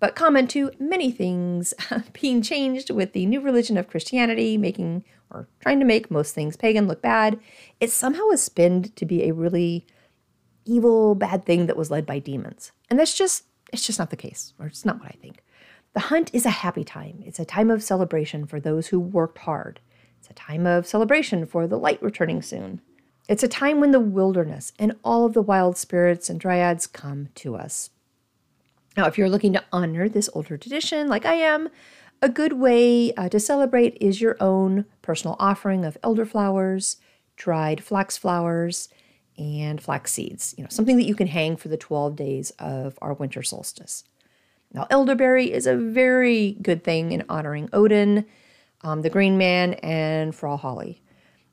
But 0.03 0.15
common 0.15 0.47
to 0.47 0.69
many 0.79 1.11
things 1.11 1.73
being 2.21 2.41
changed 2.41 2.89
with 2.89 3.13
the 3.13 3.25
new 3.25 3.39
religion 3.39 3.77
of 3.77 3.87
Christianity, 3.87 4.57
making 4.57 5.05
or 5.31 5.47
trying 5.61 5.79
to 5.79 5.85
make 5.85 6.11
most 6.11 6.35
things 6.35 6.57
pagan 6.57 6.89
look 6.89 7.01
bad, 7.01 7.39
it 7.79 7.89
somehow 7.89 8.27
is 8.31 8.43
spinned 8.43 8.93
to 8.97 9.05
be 9.05 9.23
a 9.23 9.33
really 9.33 9.87
evil, 10.65 11.15
bad 11.15 11.45
thing 11.45 11.67
that 11.67 11.77
was 11.77 11.89
led 11.89 12.05
by 12.05 12.19
demons. 12.19 12.73
And 12.89 12.99
that's 12.99 13.17
just, 13.17 13.45
it's 13.71 13.87
just 13.87 13.97
not 13.97 14.09
the 14.09 14.17
case, 14.17 14.53
or 14.59 14.65
it's 14.65 14.83
not 14.83 14.99
what 14.99 15.07
I 15.07 15.15
think. 15.21 15.41
The 15.93 16.01
hunt 16.01 16.29
is 16.33 16.45
a 16.45 16.49
happy 16.49 16.83
time. 16.83 17.23
It's 17.25 17.39
a 17.39 17.45
time 17.45 17.71
of 17.71 17.81
celebration 17.81 18.45
for 18.45 18.59
those 18.59 18.87
who 18.87 18.99
worked 18.99 19.37
hard. 19.37 19.79
It's 20.19 20.29
a 20.29 20.33
time 20.33 20.67
of 20.67 20.85
celebration 20.85 21.45
for 21.45 21.65
the 21.65 21.79
light 21.79 22.03
returning 22.03 22.41
soon. 22.41 22.81
It's 23.29 23.43
a 23.43 23.47
time 23.47 23.79
when 23.79 23.91
the 23.91 24.01
wilderness 24.01 24.73
and 24.77 24.97
all 25.01 25.25
of 25.25 25.31
the 25.31 25.41
wild 25.41 25.77
spirits 25.77 26.29
and 26.29 26.41
dryads 26.41 26.87
come 26.87 27.29
to 27.35 27.55
us. 27.55 27.89
Now, 28.95 29.07
if 29.07 29.17
you're 29.17 29.29
looking 29.29 29.53
to 29.53 29.63
honor 29.71 30.07
this 30.07 30.29
older 30.33 30.57
tradition, 30.57 31.07
like 31.07 31.25
I 31.25 31.33
am, 31.35 31.69
a 32.21 32.29
good 32.29 32.53
way 32.53 33.13
uh, 33.13 33.27
to 33.29 33.39
celebrate 33.39 33.97
is 33.99 34.21
your 34.21 34.37
own 34.39 34.85
personal 35.01 35.35
offering 35.39 35.83
of 35.83 35.97
elderflowers, 36.01 36.97
dried 37.35 37.83
flax 37.83 38.17
flowers, 38.17 38.89
and 39.37 39.81
flax 39.81 40.13
seeds. 40.13 40.53
You 40.57 40.63
know, 40.63 40.69
something 40.69 40.97
that 40.97 41.07
you 41.07 41.15
can 41.15 41.27
hang 41.27 41.57
for 41.57 41.67
the 41.67 41.77
12 41.77 42.15
days 42.15 42.51
of 42.59 42.97
our 43.01 43.13
winter 43.13 43.43
solstice. 43.43 44.03
Now, 44.71 44.87
elderberry 44.89 45.51
is 45.51 45.67
a 45.67 45.75
very 45.75 46.57
good 46.61 46.83
thing 46.83 47.11
in 47.11 47.23
honoring 47.29 47.69
Odin, 47.73 48.25
um, 48.81 49.01
the 49.01 49.09
Green 49.09 49.37
Man, 49.37 49.73
and 49.75 50.33
Frau 50.33 50.57
Holly. 50.57 51.01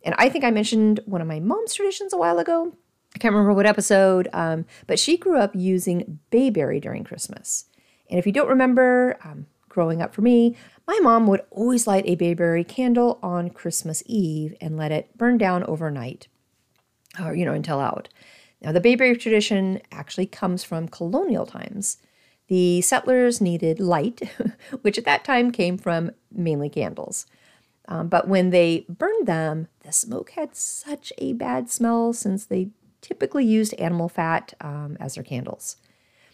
And 0.03 0.15
I 0.19 0.29
think 0.29 0.45
I 0.45 0.51
mentioned 0.51 1.01
one 1.05 1.21
of 1.21 1.27
my 1.27 1.41
mom's 1.41 1.75
traditions 1.75 2.13
a 2.13 2.17
while 2.17 2.39
ago. 2.39 2.75
I 3.15 3.19
can't 3.19 3.35
remember 3.35 3.53
what 3.53 3.67
episode, 3.67 4.29
um, 4.33 4.67
but 4.87 4.99
she 4.99 5.17
grew 5.17 5.39
up 5.39 5.55
using 5.55 6.21
bayberry 6.31 6.81
during 6.81 7.05
Christmas. 7.05 7.67
And 8.09 8.19
if 8.19 8.27
you 8.27 8.33
don't 8.33 8.49
remember, 8.49 9.19
um, 9.25 9.47
growing 9.69 10.03
up 10.03 10.15
for 10.15 10.23
me, 10.23 10.57
my 10.87 10.99
mom 11.01 11.27
would 11.27 11.43
always 11.51 11.87
light 11.87 12.05
a 12.07 12.17
bayberry 12.17 12.65
candle 12.65 13.19
on 13.23 13.51
Christmas 13.51 14.03
Eve 14.07 14.55
and 14.61 14.77
let 14.77 14.93
it 14.93 15.17
burn 15.17 15.39
down 15.39 15.65
overnight, 15.65 16.29
or, 17.23 17.35
you 17.35 17.45
know, 17.45 17.53
until 17.53 17.81
out. 17.81 18.09
Now, 18.61 18.73
the 18.73 18.81
bayberry 18.81 19.17
tradition 19.17 19.81
actually 19.91 20.27
comes 20.27 20.63
from 20.63 20.89
colonial 20.89 21.47
times. 21.47 21.99
The 22.49 22.81
settlers 22.83 23.41
needed 23.41 23.81
light, 23.81 24.23
which 24.83 24.99
at 24.99 25.05
that 25.05 25.25
time 25.25 25.51
came 25.51 25.79
from 25.79 26.11
mainly 26.31 26.69
candles. 26.69 27.27
Um, 27.89 28.09
but 28.09 28.29
when 28.29 28.51
they 28.51 28.85
burned 28.89 29.27
them, 29.27 29.69
the 29.81 29.93
smoke 29.93 30.31
had 30.31 30.55
such 30.55 31.13
a 31.19 31.33
bad 31.33 31.71
smell 31.71 32.13
since 32.13 32.45
they 32.45 32.71
typically 33.01 33.45
used 33.45 33.75
animal 33.75 34.09
fat 34.09 34.55
um, 34.61 34.97
as 35.01 35.15
their 35.15 35.25
candles. 35.25 35.77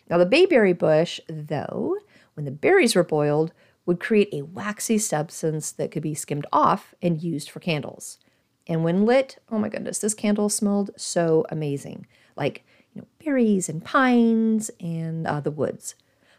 Now, 0.09 0.19
the 0.19 0.27
bayberry 0.27 0.73
bush, 0.73 1.21
though, 1.29 1.97
when 2.35 2.45
the 2.45 2.51
berries 2.51 2.95
were 2.95 3.05
boiled, 3.05 3.53
would 3.85 4.01
create 4.01 4.29
a 4.33 4.43
waxy 4.43 4.99
substance 4.99 5.71
that 5.73 5.91
could 5.91 6.03
be 6.03 6.15
skimmed 6.15 6.47
off 6.53 6.95
and 7.01 7.23
used 7.23 7.51
for 7.51 7.61
candles. 7.61 8.19
And 8.67 8.83
when 8.83 9.07
lit, 9.07 9.39
oh 9.51 9.59
my 9.59 9.69
goodness, 9.69 9.99
this 9.99 10.15
candle 10.15 10.49
smelled 10.49 10.91
so 10.97 11.47
amazing 11.51 12.07
like 12.37 12.65
you 12.95 13.01
know, 13.01 13.09
berries 13.25 13.69
and 13.69 13.85
pines 13.85 14.71
and 14.81 15.27
uh, 15.27 15.41
the 15.41 15.51
woods. 15.51 15.95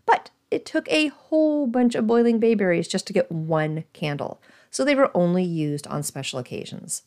But 0.05 0.29
it 0.49 0.65
took 0.65 0.89
a 0.89 1.07
whole 1.07 1.67
bunch 1.67 1.95
of 1.95 2.07
boiling 2.07 2.39
bayberries 2.39 2.87
just 2.87 3.07
to 3.07 3.13
get 3.13 3.31
one 3.31 3.83
candle, 3.93 4.41
so 4.69 4.85
they 4.85 4.95
were 4.95 5.15
only 5.15 5.43
used 5.43 5.87
on 5.87 6.03
special 6.03 6.39
occasions. 6.39 7.03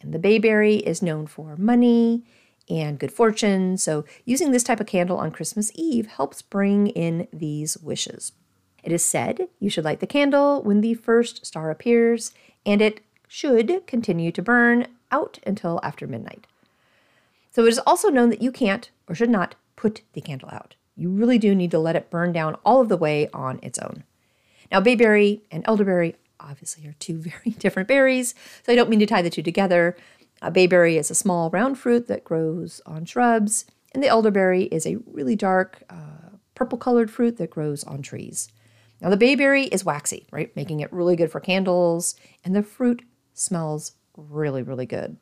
And 0.00 0.12
the 0.12 0.18
bayberry 0.18 0.76
is 0.76 1.02
known 1.02 1.26
for 1.26 1.56
money 1.56 2.24
and 2.68 2.98
good 2.98 3.12
fortune, 3.12 3.76
so 3.76 4.04
using 4.24 4.50
this 4.50 4.62
type 4.62 4.80
of 4.80 4.86
candle 4.86 5.18
on 5.18 5.30
Christmas 5.30 5.70
Eve 5.74 6.06
helps 6.06 6.42
bring 6.42 6.88
in 6.88 7.28
these 7.32 7.76
wishes. 7.78 8.32
It 8.82 8.92
is 8.92 9.04
said 9.04 9.48
you 9.58 9.70
should 9.70 9.84
light 9.84 10.00
the 10.00 10.06
candle 10.06 10.62
when 10.62 10.80
the 10.80 10.94
first 10.94 11.46
star 11.46 11.70
appears, 11.70 12.32
and 12.64 12.80
it 12.80 13.00
should 13.28 13.86
continue 13.86 14.32
to 14.32 14.42
burn 14.42 14.86
out 15.10 15.38
until 15.46 15.80
after 15.82 16.06
midnight. 16.06 16.46
So 17.50 17.64
it 17.64 17.68
is 17.68 17.80
also 17.80 18.08
known 18.08 18.30
that 18.30 18.42
you 18.42 18.50
can't 18.50 18.90
or 19.08 19.14
should 19.14 19.30
not 19.30 19.54
put 19.76 20.02
the 20.14 20.20
candle 20.20 20.48
out. 20.50 20.74
You 20.96 21.10
really 21.10 21.38
do 21.38 21.54
need 21.54 21.70
to 21.70 21.78
let 21.78 21.96
it 21.96 22.10
burn 22.10 22.32
down 22.32 22.56
all 22.64 22.80
of 22.80 22.88
the 22.88 22.96
way 22.96 23.28
on 23.32 23.58
its 23.62 23.78
own. 23.78 24.04
Now, 24.70 24.80
bayberry 24.80 25.42
and 25.50 25.64
elderberry 25.66 26.16
obviously 26.40 26.86
are 26.86 26.94
two 26.98 27.18
very 27.18 27.50
different 27.58 27.88
berries, 27.88 28.34
so 28.62 28.72
I 28.72 28.76
don't 28.76 28.90
mean 28.90 29.00
to 29.00 29.06
tie 29.06 29.22
the 29.22 29.30
two 29.30 29.42
together. 29.42 29.96
A 30.42 30.50
bayberry 30.50 30.98
is 30.98 31.10
a 31.10 31.14
small 31.14 31.50
round 31.50 31.78
fruit 31.78 32.08
that 32.08 32.24
grows 32.24 32.82
on 32.84 33.04
shrubs, 33.04 33.64
and 33.94 34.02
the 34.02 34.08
elderberry 34.08 34.64
is 34.64 34.84
a 34.84 34.98
really 35.06 35.36
dark 35.36 35.84
uh, 35.88 36.36
purple 36.56 36.76
colored 36.76 37.10
fruit 37.10 37.36
that 37.36 37.48
grows 37.48 37.84
on 37.84 38.02
trees. 38.02 38.48
Now, 39.00 39.08
the 39.08 39.16
bayberry 39.16 39.64
is 39.64 39.84
waxy, 39.84 40.26
right, 40.32 40.54
making 40.56 40.80
it 40.80 40.92
really 40.92 41.14
good 41.14 41.30
for 41.30 41.40
candles, 41.40 42.16
and 42.44 42.56
the 42.56 42.62
fruit 42.62 43.04
smells 43.34 43.92
really, 44.16 44.62
really 44.62 44.86
good. 44.86 45.16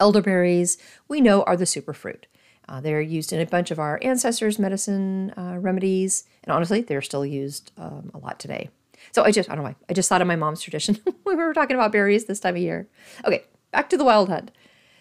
Elderberries, 0.00 0.78
we 1.06 1.20
know, 1.20 1.42
are 1.42 1.56
the 1.56 1.64
superfruit. 1.64 2.24
Uh, 2.66 2.80
they're 2.80 3.00
used 3.00 3.30
in 3.32 3.40
a 3.40 3.46
bunch 3.46 3.70
of 3.70 3.78
our 3.78 4.00
ancestors' 4.02 4.58
medicine 4.58 5.32
uh, 5.36 5.58
remedies, 5.58 6.24
and 6.42 6.52
honestly, 6.52 6.80
they're 6.80 7.02
still 7.02 7.26
used 7.26 7.72
um, 7.76 8.10
a 8.14 8.18
lot 8.18 8.40
today. 8.40 8.70
So 9.12 9.22
I 9.22 9.30
just, 9.30 9.50
I 9.50 9.54
don't 9.54 9.64
know 9.64 9.68
why, 9.68 9.76
I 9.90 9.92
just 9.92 10.08
thought 10.08 10.22
of 10.22 10.26
my 10.26 10.36
mom's 10.36 10.62
tradition 10.62 10.98
when 11.24 11.36
we 11.36 11.44
were 11.44 11.52
talking 11.52 11.76
about 11.76 11.92
berries 11.92 12.24
this 12.24 12.40
time 12.40 12.56
of 12.56 12.62
year. 12.62 12.88
Okay, 13.26 13.44
back 13.74 13.90
to 13.90 13.96
the 13.96 14.04
wild 14.04 14.28
hunt. 14.28 14.50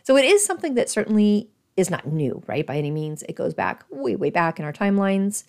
So 0.04 0.18
it 0.18 0.26
is 0.26 0.46
something 0.46 0.74
that 0.74 0.90
certainly 0.90 1.50
is 1.78 1.90
not 1.90 2.08
new, 2.08 2.44
right? 2.48 2.66
By 2.66 2.78
any 2.78 2.92
means, 2.92 3.24
it 3.24 3.36
goes 3.36 3.54
back 3.54 3.86
way, 3.90 4.16
way 4.16 4.30
back 4.30 4.60
in 4.60 4.66
our 4.66 4.74
timelines. 4.74 5.44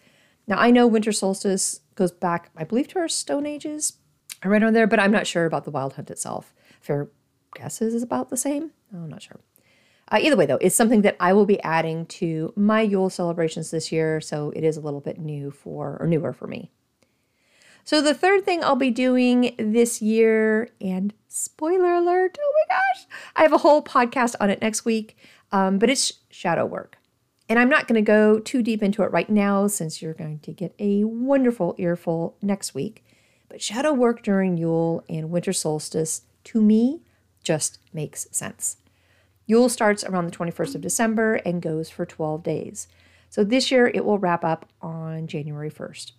Now 0.46 0.58
I 0.58 0.70
know 0.70 0.86
winter 0.86 1.12
solstice 1.12 1.80
goes 1.94 2.12
back, 2.12 2.50
I 2.56 2.64
believe, 2.64 2.88
to 2.88 2.98
our 2.98 3.08
Stone 3.08 3.46
Ages. 3.46 3.94
I 4.42 4.48
read 4.48 4.62
on 4.62 4.74
there, 4.74 4.86
but 4.86 5.00
I'm 5.00 5.10
not 5.10 5.26
sure 5.26 5.46
about 5.46 5.64
the 5.64 5.70
wild 5.70 5.94
hunt 5.94 6.10
itself. 6.10 6.54
Fair 6.80 7.08
guesses 7.54 7.94
is 7.94 8.02
about 8.02 8.28
the 8.28 8.36
same. 8.36 8.72
I'm 8.92 9.08
not 9.08 9.22
sure. 9.22 9.40
Uh, 10.12 10.18
either 10.20 10.36
way, 10.36 10.44
though, 10.44 10.58
it's 10.60 10.76
something 10.76 11.02
that 11.02 11.16
I 11.18 11.32
will 11.32 11.46
be 11.46 11.62
adding 11.62 12.04
to 12.06 12.52
my 12.56 12.82
Yule 12.82 13.08
celebrations 13.08 13.70
this 13.70 13.90
year, 13.90 14.20
so 14.20 14.52
it 14.54 14.62
is 14.62 14.76
a 14.76 14.82
little 14.82 15.00
bit 15.00 15.18
new 15.18 15.50
for, 15.50 15.96
or 15.98 16.06
newer 16.06 16.34
for 16.34 16.46
me. 16.46 16.70
So, 17.86 18.00
the 18.00 18.14
third 18.14 18.46
thing 18.46 18.64
I'll 18.64 18.76
be 18.76 18.90
doing 18.90 19.54
this 19.58 20.00
year, 20.00 20.70
and 20.80 21.12
spoiler 21.28 21.92
alert, 21.94 22.38
oh 22.40 22.52
my 22.68 22.74
gosh, 22.74 23.06
I 23.36 23.42
have 23.42 23.52
a 23.52 23.58
whole 23.58 23.82
podcast 23.82 24.34
on 24.40 24.48
it 24.48 24.62
next 24.62 24.86
week, 24.86 25.18
um, 25.52 25.78
but 25.78 25.90
it's 25.90 26.14
shadow 26.30 26.64
work. 26.64 26.96
And 27.46 27.58
I'm 27.58 27.68
not 27.68 27.86
going 27.86 28.02
to 28.02 28.06
go 28.06 28.38
too 28.38 28.62
deep 28.62 28.82
into 28.82 29.02
it 29.02 29.12
right 29.12 29.28
now 29.28 29.66
since 29.66 30.00
you're 30.00 30.14
going 30.14 30.38
to 30.40 30.52
get 30.52 30.74
a 30.78 31.04
wonderful 31.04 31.74
earful 31.76 32.38
next 32.40 32.74
week. 32.74 33.04
But 33.50 33.60
shadow 33.60 33.92
work 33.92 34.22
during 34.22 34.56
Yule 34.56 35.04
and 35.10 35.30
winter 35.30 35.52
solstice, 35.52 36.22
to 36.44 36.62
me, 36.62 37.02
just 37.42 37.80
makes 37.92 38.26
sense. 38.30 38.78
Yule 39.46 39.68
starts 39.68 40.02
around 40.04 40.24
the 40.24 40.36
21st 40.36 40.74
of 40.74 40.80
December 40.80 41.34
and 41.44 41.60
goes 41.60 41.90
for 41.90 42.06
12 42.06 42.42
days. 42.42 42.88
So 43.28 43.44
this 43.44 43.70
year 43.70 43.88
it 43.88 44.06
will 44.06 44.18
wrap 44.18 44.42
up 44.42 44.70
on 44.80 45.26
January 45.26 45.70
1st. 45.70 46.12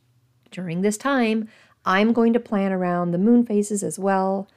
During 0.55 0.83
this 0.83 0.95
time, 0.95 1.49
I'm 1.83 2.13
going 2.13 2.31
to 2.31 2.39
plan 2.39 2.71
around 2.71 3.11
the 3.11 3.17
moon 3.17 3.45
phases 3.45 3.83
as 3.83 3.99
well. 3.99 4.47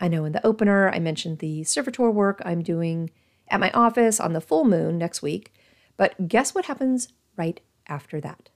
I 0.00 0.06
know 0.06 0.24
in 0.24 0.30
the 0.30 0.46
opener 0.46 0.88
I 0.88 1.00
mentioned 1.00 1.40
the 1.40 1.64
servitor 1.64 2.08
work 2.08 2.40
I'm 2.44 2.62
doing 2.62 3.10
at 3.48 3.58
my 3.58 3.72
office 3.72 4.20
on 4.20 4.32
the 4.32 4.40
full 4.40 4.64
moon 4.64 4.96
next 4.96 5.22
week, 5.22 5.52
but 5.96 6.28
guess 6.28 6.54
what 6.54 6.66
happens 6.66 7.08
right 7.36 7.58
after 7.88 8.20
that? 8.20 8.48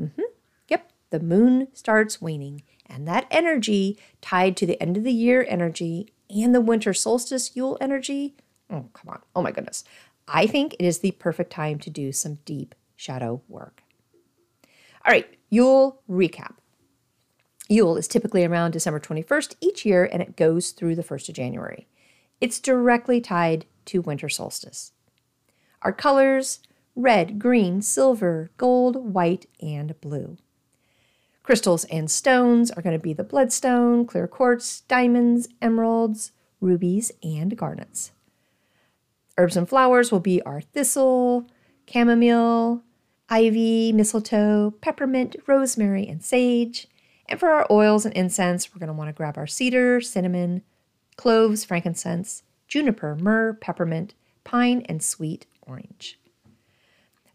Mm-hmm. 0.00 0.22
Yep, 0.68 0.92
the 1.10 1.18
moon 1.18 1.66
starts 1.72 2.22
waning, 2.22 2.62
and 2.86 3.08
that 3.08 3.26
energy 3.32 3.98
tied 4.20 4.56
to 4.58 4.66
the 4.66 4.80
end 4.80 4.96
of 4.96 5.02
the 5.02 5.12
year 5.12 5.44
energy 5.48 6.12
and 6.30 6.54
the 6.54 6.60
winter 6.60 6.94
solstice 6.94 7.56
Yule 7.56 7.76
energy 7.80 8.36
Oh, 8.72 8.88
come 8.92 9.08
on. 9.08 9.20
Oh 9.34 9.42
my 9.42 9.50
goodness. 9.50 9.82
I 10.28 10.46
think 10.46 10.74
it 10.74 10.84
is 10.84 11.00
the 11.00 11.10
perfect 11.10 11.50
time 11.50 11.80
to 11.80 11.90
do 11.90 12.12
some 12.12 12.38
deep 12.44 12.76
shadow 12.94 13.42
work. 13.48 13.82
All 15.04 15.10
right, 15.10 15.26
Yule 15.50 16.00
recap. 16.08 16.54
Yule 17.68 17.96
is 17.96 18.08
typically 18.08 18.44
around 18.44 18.70
December 18.70 19.00
21st 19.00 19.56
each 19.60 19.84
year 19.84 20.08
and 20.10 20.22
it 20.22 20.36
goes 20.36 20.70
through 20.70 20.94
the 20.94 21.02
1st 21.02 21.28
of 21.28 21.34
January. 21.34 21.88
It's 22.40 22.60
directly 22.60 23.20
tied 23.20 23.66
to 23.86 24.00
winter 24.00 24.28
solstice. 24.28 24.92
Our 25.82 25.92
colors 25.92 26.60
red, 26.96 27.38
green, 27.38 27.82
silver, 27.82 28.50
gold, 28.56 28.96
white, 28.96 29.46
and 29.60 29.98
blue. 30.00 30.36
Crystals 31.42 31.84
and 31.86 32.10
stones 32.10 32.70
are 32.70 32.82
going 32.82 32.96
to 32.96 33.02
be 33.02 33.12
the 33.12 33.24
bloodstone, 33.24 34.06
clear 34.06 34.28
quartz, 34.28 34.82
diamonds, 34.82 35.48
emeralds, 35.60 36.32
rubies, 36.60 37.10
and 37.22 37.56
garnets. 37.56 38.12
Herbs 39.38 39.56
and 39.56 39.68
flowers 39.68 40.12
will 40.12 40.20
be 40.20 40.42
our 40.42 40.60
thistle, 40.60 41.46
chamomile, 41.90 42.82
ivy, 43.30 43.92
mistletoe, 43.92 44.74
peppermint, 44.80 45.36
rosemary, 45.46 46.06
and 46.06 46.22
sage. 46.22 46.88
And 47.28 47.38
for 47.38 47.50
our 47.50 47.66
oils 47.70 48.04
and 48.04 48.14
incense, 48.14 48.74
we're 48.74 48.80
going 48.80 48.88
to 48.88 48.92
want 48.92 49.08
to 49.08 49.12
grab 49.12 49.38
our 49.38 49.46
cedar, 49.46 50.00
cinnamon, 50.00 50.62
cloves, 51.16 51.64
frankincense, 51.64 52.42
juniper, 52.66 53.16
myrrh, 53.16 53.54
peppermint, 53.54 54.14
pine, 54.42 54.84
and 54.88 55.02
sweet 55.02 55.46
orange. 55.66 56.18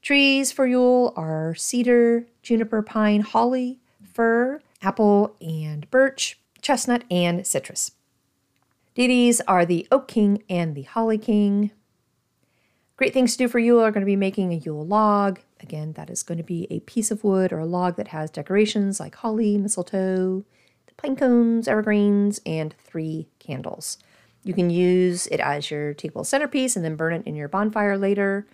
Trees 0.02 0.52
for 0.52 0.68
Yule 0.68 1.14
are 1.16 1.56
cedar, 1.56 2.28
juniper, 2.44 2.82
pine, 2.82 3.22
holly, 3.22 3.80
fir, 4.04 4.62
apple 4.82 5.36
and 5.42 5.90
birch, 5.90 6.40
chestnut, 6.62 7.04
and 7.10 7.46
citrus. 7.48 7.92
Deities 8.94 9.42
are 9.48 9.66
the 9.66 9.88
Oak 9.92 10.08
King 10.08 10.44
and 10.48 10.76
the 10.76 10.84
Holly 10.84 11.18
King. 11.18 11.72
Great 12.98 13.14
things 13.14 13.32
to 13.34 13.38
do 13.40 13.48
for 13.48 13.60
Yule 13.60 13.82
are 13.82 13.92
going 13.92 14.02
to 14.02 14.06
be 14.06 14.16
making 14.16 14.54
a 14.54 14.58
Yule 14.58 14.86
log. 14.86 15.40
Again, 15.62 15.94
that 15.94 16.10
is 16.10 16.24
going 16.24 16.38
to 16.38 16.44
be 16.44 16.68
a 16.70 16.82
piece 16.82 17.12
of 17.12 17.24
wood 17.24 17.54
or 17.54 17.60
a 17.60 17.66
log 17.66 17.96
that 17.96 18.10
has 18.10 18.30
decorations 18.30 19.00
like 19.00 19.16
holly, 19.16 19.58
mistletoe, 19.58 20.44
the 20.88 20.94
pine 20.96 21.16
cones, 21.16 21.68
evergreens, 21.68 22.42
and 22.46 22.74
three 22.74 23.28
candles. 23.40 23.98
You 24.44 24.54
can 24.54 24.70
use 24.70 25.28
it 25.28 25.40
as 25.40 25.72
your 25.72 25.94
table 25.94 26.24
centerpiece 26.24 26.76
and 26.76 26.86
then 26.86 26.96
burn 26.96 27.14
it 27.14 27.26
in 27.26 27.36
your 27.36 27.48
bonfire 27.48 27.98
later. 27.98 28.46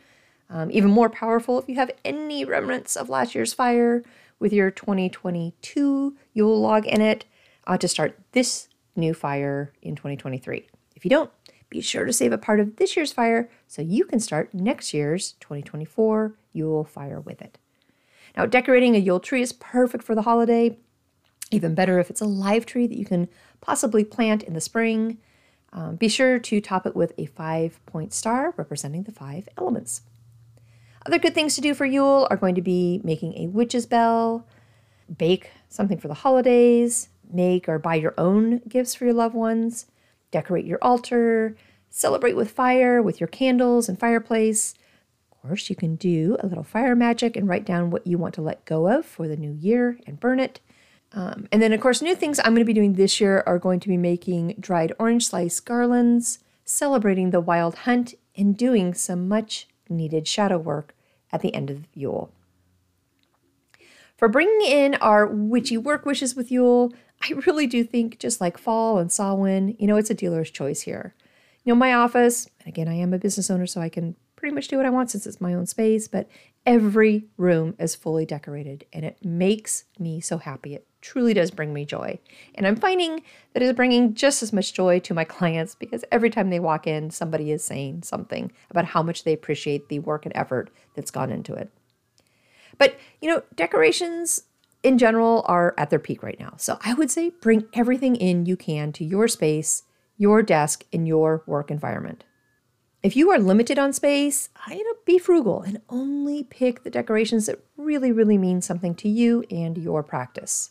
Um, 0.50 0.70
even 0.72 0.92
more 0.92 1.10
powerful 1.10 1.60
if 1.60 1.68
you 1.68 1.76
have 1.76 1.92
any 2.06 2.46
remnants 2.46 2.96
of 2.96 3.10
last 3.10 3.36
year's 3.36 3.54
fire 3.54 4.04
with 4.40 4.54
your 4.54 4.72
2022 4.72 6.18
Yule 6.34 6.62
log 6.62 6.86
in 6.86 7.02
it 7.02 7.26
uh, 7.68 7.78
to 7.78 7.88
start 7.88 8.18
this 8.32 8.68
new 8.96 9.14
fire 9.14 9.72
in 9.82 9.96
2023. 9.96 10.68
If 10.96 11.06
you 11.06 11.10
don't, 11.10 11.32
be 11.70 11.82
sure 11.82 12.06
to 12.06 12.14
save 12.14 12.34
a 12.34 12.38
part 12.38 12.60
of 12.60 12.76
this 12.76 12.96
year's 12.96 13.14
fire 13.14 13.50
so 13.68 13.82
you 13.82 14.04
can 14.06 14.20
start 14.20 14.54
next 14.54 14.94
year's 14.94 15.34
2024 15.40 16.34
Yule 16.54 16.84
fire 16.84 17.20
with 17.20 17.42
it. 17.42 17.58
Now, 18.36 18.46
decorating 18.46 18.96
a 18.96 19.00
Yule 19.00 19.20
tree 19.20 19.42
is 19.42 19.54
perfect 19.54 20.04
for 20.04 20.16
the 20.16 20.22
holiday. 20.22 20.78
Even 21.52 21.76
better 21.76 22.00
if 22.00 22.10
it's 22.10 22.22
a 22.22 22.26
live 22.26 22.66
tree 22.66 22.88
that 22.88 22.98
you 22.98 23.06
can 23.06 23.28
possibly 23.60 24.04
plant 24.04 24.44
in 24.44 24.54
the 24.54 24.62
spring. 24.62 25.18
Um, 25.74 25.96
be 25.96 26.08
sure 26.08 26.40
to 26.40 26.62
top 26.62 26.86
it 26.86 26.96
with 26.96 27.14
a 27.18 27.26
five 27.26 27.80
point 27.86 28.14
star 28.14 28.54
representing 28.58 29.04
the 29.04 29.12
five 29.12 29.48
elements. 29.58 30.02
Other 31.06 31.20
good 31.20 31.34
things 31.34 31.56
to 31.56 31.62
do 31.62 31.74
for 31.74 31.86
Yule 31.86 32.28
are 32.30 32.38
going 32.38 32.56
to 32.56 32.62
be 32.62 33.02
making 33.04 33.34
a 33.36 33.48
witch's 33.48 33.86
bell, 33.86 34.46
bake 35.18 35.50
something 35.68 35.98
for 35.98 36.08
the 36.08 36.14
holidays, 36.14 37.10
make 37.34 37.68
or 37.68 37.80
buy 37.80 37.96
your 37.96 38.14
own 38.18 38.60
gifts 38.68 38.94
for 38.94 39.06
your 39.06 39.14
loved 39.14 39.34
ones, 39.34 39.88
decorate 40.30 40.66
your 40.66 40.80
altar, 40.82 41.56
celebrate 41.90 42.36
with 42.36 42.52
fire 42.52 43.02
with 43.02 43.20
your 43.20 43.28
candles 43.28 43.90
and 43.90 44.00
fireplace. 44.00 44.74
Course, 45.42 45.70
you 45.72 45.76
can 45.76 45.96
do 45.96 46.38
a 46.40 46.48
little 46.48 46.64
fire 46.64 46.96
magic 46.96 47.36
and 47.36 47.48
write 47.48 47.66
down 47.66 47.90
what 47.90 48.06
you 48.06 48.18
want 48.18 48.36
to 48.36 48.44
let 48.44 48.64
go 48.66 48.88
of 48.88 49.06
for 49.06 49.28
the 49.28 49.36
new 49.36 49.52
year 49.52 49.98
and 50.06 50.20
burn 50.20 50.40
it. 50.40 50.60
Um, 51.14 51.48
and 51.52 51.62
then, 51.62 51.74
of 51.74 51.82
course, 51.82 52.02
new 52.02 52.16
things 52.16 52.40
I'm 52.40 52.54
going 52.54 52.58
to 52.58 52.66
be 52.66 52.74
doing 52.74 52.94
this 52.94 53.20
year 53.20 53.44
are 53.48 53.58
going 53.58 53.80
to 53.80 53.90
be 53.90 53.98
making 53.98 54.56
dried 54.60 54.94
orange 55.00 55.28
slice 55.28 55.60
garlands, 55.60 56.40
celebrating 56.64 57.32
the 57.32 57.42
wild 57.42 57.76
hunt, 57.80 58.14
and 58.38 58.56
doing 58.56 58.94
some 58.94 59.28
much 59.28 59.68
needed 59.90 60.28
shadow 60.28 60.60
work 60.60 60.96
at 61.34 61.42
the 61.42 61.54
end 61.54 61.70
of 61.70 61.88
Yule. 61.94 62.32
For 64.16 64.30
bringing 64.30 64.62
in 64.62 64.96
our 64.96 65.26
witchy 65.26 65.78
work 65.78 66.06
wishes 66.06 66.36
with 66.36 66.52
Yule, 66.52 66.94
I 67.24 67.34
really 67.48 67.66
do 67.66 67.84
think, 67.84 68.20
just 68.20 68.40
like 68.40 68.58
fall 68.60 69.00
and 69.00 69.12
Samhain, 69.12 69.76
you 69.80 69.88
know, 69.88 69.98
it's 69.98 70.12
a 70.12 70.14
dealer's 70.14 70.52
choice 70.52 70.82
here. 70.82 71.16
You 71.64 71.74
know, 71.74 71.80
my 71.80 71.94
office, 71.94 72.48
and 72.60 72.68
again, 72.68 72.88
I 72.88 72.94
am 72.94 73.14
a 73.14 73.20
business 73.20 73.50
owner, 73.50 73.66
so 73.66 73.82
I 73.82 73.90
can 73.90 74.16
pretty 74.42 74.56
much 74.56 74.68
do 74.68 74.78
what 74.78 74.88
I 74.88 74.90
want 74.90 75.12
since 75.12 75.28
it's 75.28 75.40
my 75.40 75.54
own 75.54 75.68
space, 75.68 76.08
but 76.08 76.28
every 76.66 77.26
room 77.38 77.76
is 77.78 77.94
fully 77.94 78.26
decorated 78.26 78.84
and 78.92 79.06
it 79.06 79.24
makes 79.24 79.84
me 80.00 80.20
so 80.20 80.40
happy. 80.40 80.74
It 80.74 80.88
truly 81.00 81.36
does 81.36 81.52
bring 81.52 81.76
me 81.76 81.86
joy. 81.86 82.18
And 82.56 82.66
I'm 82.66 82.76
finding 82.76 83.22
that 83.54 83.62
it's 83.62 83.76
bringing 83.76 84.16
just 84.16 84.42
as 84.42 84.52
much 84.52 84.74
joy 84.74 85.00
to 85.02 85.14
my 85.14 85.24
clients 85.36 85.76
because 85.76 86.04
every 86.12 86.32
time 86.32 86.50
they 86.50 86.60
walk 86.60 86.88
in, 86.88 87.12
somebody 87.12 87.52
is 87.52 87.64
saying 87.64 88.02
something 88.02 88.52
about 88.72 88.86
how 88.86 89.04
much 89.04 89.26
they 89.26 89.34
appreciate 89.34 89.90
the 89.90 90.00
work 90.00 90.26
and 90.26 90.36
effort 90.36 90.72
that's 90.96 91.12
gone 91.12 91.32
into 91.32 91.54
it. 91.54 91.70
But, 92.80 92.98
you 93.22 93.30
know, 93.30 93.44
decorations 93.54 94.42
in 94.82 94.98
general 94.98 95.46
are 95.48 95.76
at 95.78 95.92
their 95.92 96.00
peak 96.00 96.24
right 96.24 96.40
now. 96.40 96.56
So 96.58 96.80
I 96.84 96.96
would 96.96 97.12
say 97.12 97.30
bring 97.30 97.66
everything 97.76 98.16
in 98.16 98.48
you 98.48 98.58
can 98.58 98.92
to 98.94 99.06
your 99.06 99.28
space, 99.28 99.84
your 100.18 100.42
desk, 100.42 100.84
and 100.92 101.08
your 101.08 101.44
work 101.46 101.70
environment. 101.70 102.24
If 103.04 103.16
you 103.16 103.32
are 103.32 103.40
limited 103.40 103.80
on 103.80 103.94
space, 103.94 104.50
I 104.68 104.76
you 104.76 104.84
know 104.84 105.00
be 105.06 105.18
frugal 105.18 105.64
and 105.64 105.82
only 105.90 106.44
pick 106.44 106.84
the 106.84 106.92
decorations 106.92 107.48
that 107.48 107.60
really, 107.76 108.12
really 108.12 108.38
mean 108.38 108.62
something 108.62 108.94
to 108.96 109.10
you 109.10 109.44
and 109.50 109.76
your 109.78 110.04
practice. 110.04 110.70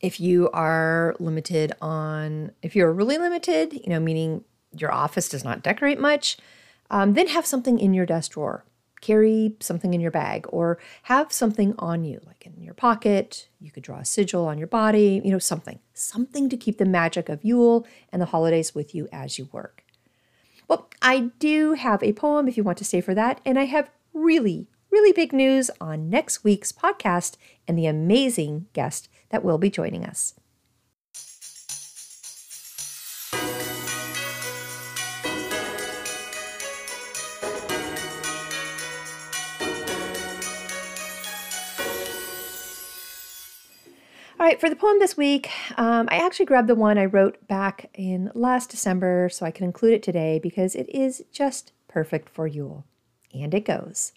If 0.00 0.20
you 0.20 0.48
are 0.50 1.16
limited 1.18 1.72
on, 1.80 2.52
if 2.62 2.76
you're 2.76 2.92
really 2.92 3.18
limited, 3.18 3.72
you 3.72 3.88
know, 3.88 3.98
meaning 3.98 4.44
your 4.76 4.92
office 4.92 5.28
does 5.28 5.42
not 5.42 5.62
decorate 5.62 5.98
much, 5.98 6.36
um, 6.90 7.14
then 7.14 7.26
have 7.28 7.46
something 7.46 7.80
in 7.80 7.94
your 7.94 8.06
desk 8.06 8.32
drawer 8.32 8.64
carry 9.04 9.54
something 9.60 9.92
in 9.92 10.00
your 10.00 10.10
bag 10.10 10.46
or 10.48 10.78
have 11.02 11.30
something 11.30 11.74
on 11.78 12.04
you, 12.04 12.18
like 12.24 12.46
in 12.46 12.62
your 12.62 12.72
pocket. 12.72 13.48
You 13.60 13.70
could 13.70 13.82
draw 13.82 13.98
a 13.98 14.04
sigil 14.04 14.46
on 14.46 14.56
your 14.56 14.66
body, 14.66 15.20
you 15.22 15.30
know, 15.30 15.38
something, 15.38 15.78
something 15.92 16.48
to 16.48 16.56
keep 16.56 16.78
the 16.78 16.86
magic 16.86 17.28
of 17.28 17.44
Yule 17.44 17.86
and 18.10 18.22
the 18.22 18.26
holidays 18.26 18.74
with 18.74 18.94
you 18.94 19.06
as 19.12 19.38
you 19.38 19.50
work. 19.52 19.83
Well, 20.68 20.88
I 21.02 21.30
do 21.38 21.74
have 21.74 22.02
a 22.02 22.12
poem 22.12 22.48
if 22.48 22.56
you 22.56 22.64
want 22.64 22.78
to 22.78 22.84
stay 22.84 23.00
for 23.00 23.14
that, 23.14 23.40
and 23.44 23.58
I 23.58 23.64
have 23.64 23.90
really, 24.12 24.68
really 24.90 25.12
big 25.12 25.32
news 25.32 25.70
on 25.80 26.08
next 26.08 26.44
week's 26.44 26.72
podcast 26.72 27.36
and 27.68 27.78
the 27.78 27.86
amazing 27.86 28.66
guest 28.72 29.08
that 29.30 29.44
will 29.44 29.58
be 29.58 29.70
joining 29.70 30.04
us. 30.04 30.34
All 44.44 44.50
right, 44.50 44.60
for 44.60 44.68
the 44.68 44.76
poem 44.76 44.98
this 44.98 45.16
week, 45.16 45.48
um, 45.78 46.06
I 46.10 46.16
actually 46.16 46.44
grabbed 46.44 46.68
the 46.68 46.74
one 46.74 46.98
I 46.98 47.06
wrote 47.06 47.48
back 47.48 47.88
in 47.94 48.30
last 48.34 48.68
December 48.68 49.30
so 49.32 49.46
I 49.46 49.50
can 49.50 49.64
include 49.64 49.94
it 49.94 50.02
today 50.02 50.38
because 50.38 50.74
it 50.74 50.86
is 50.90 51.24
just 51.32 51.72
perfect 51.88 52.28
for 52.28 52.46
Yule. 52.46 52.84
And 53.32 53.54
it 53.54 53.64
goes 53.64 54.12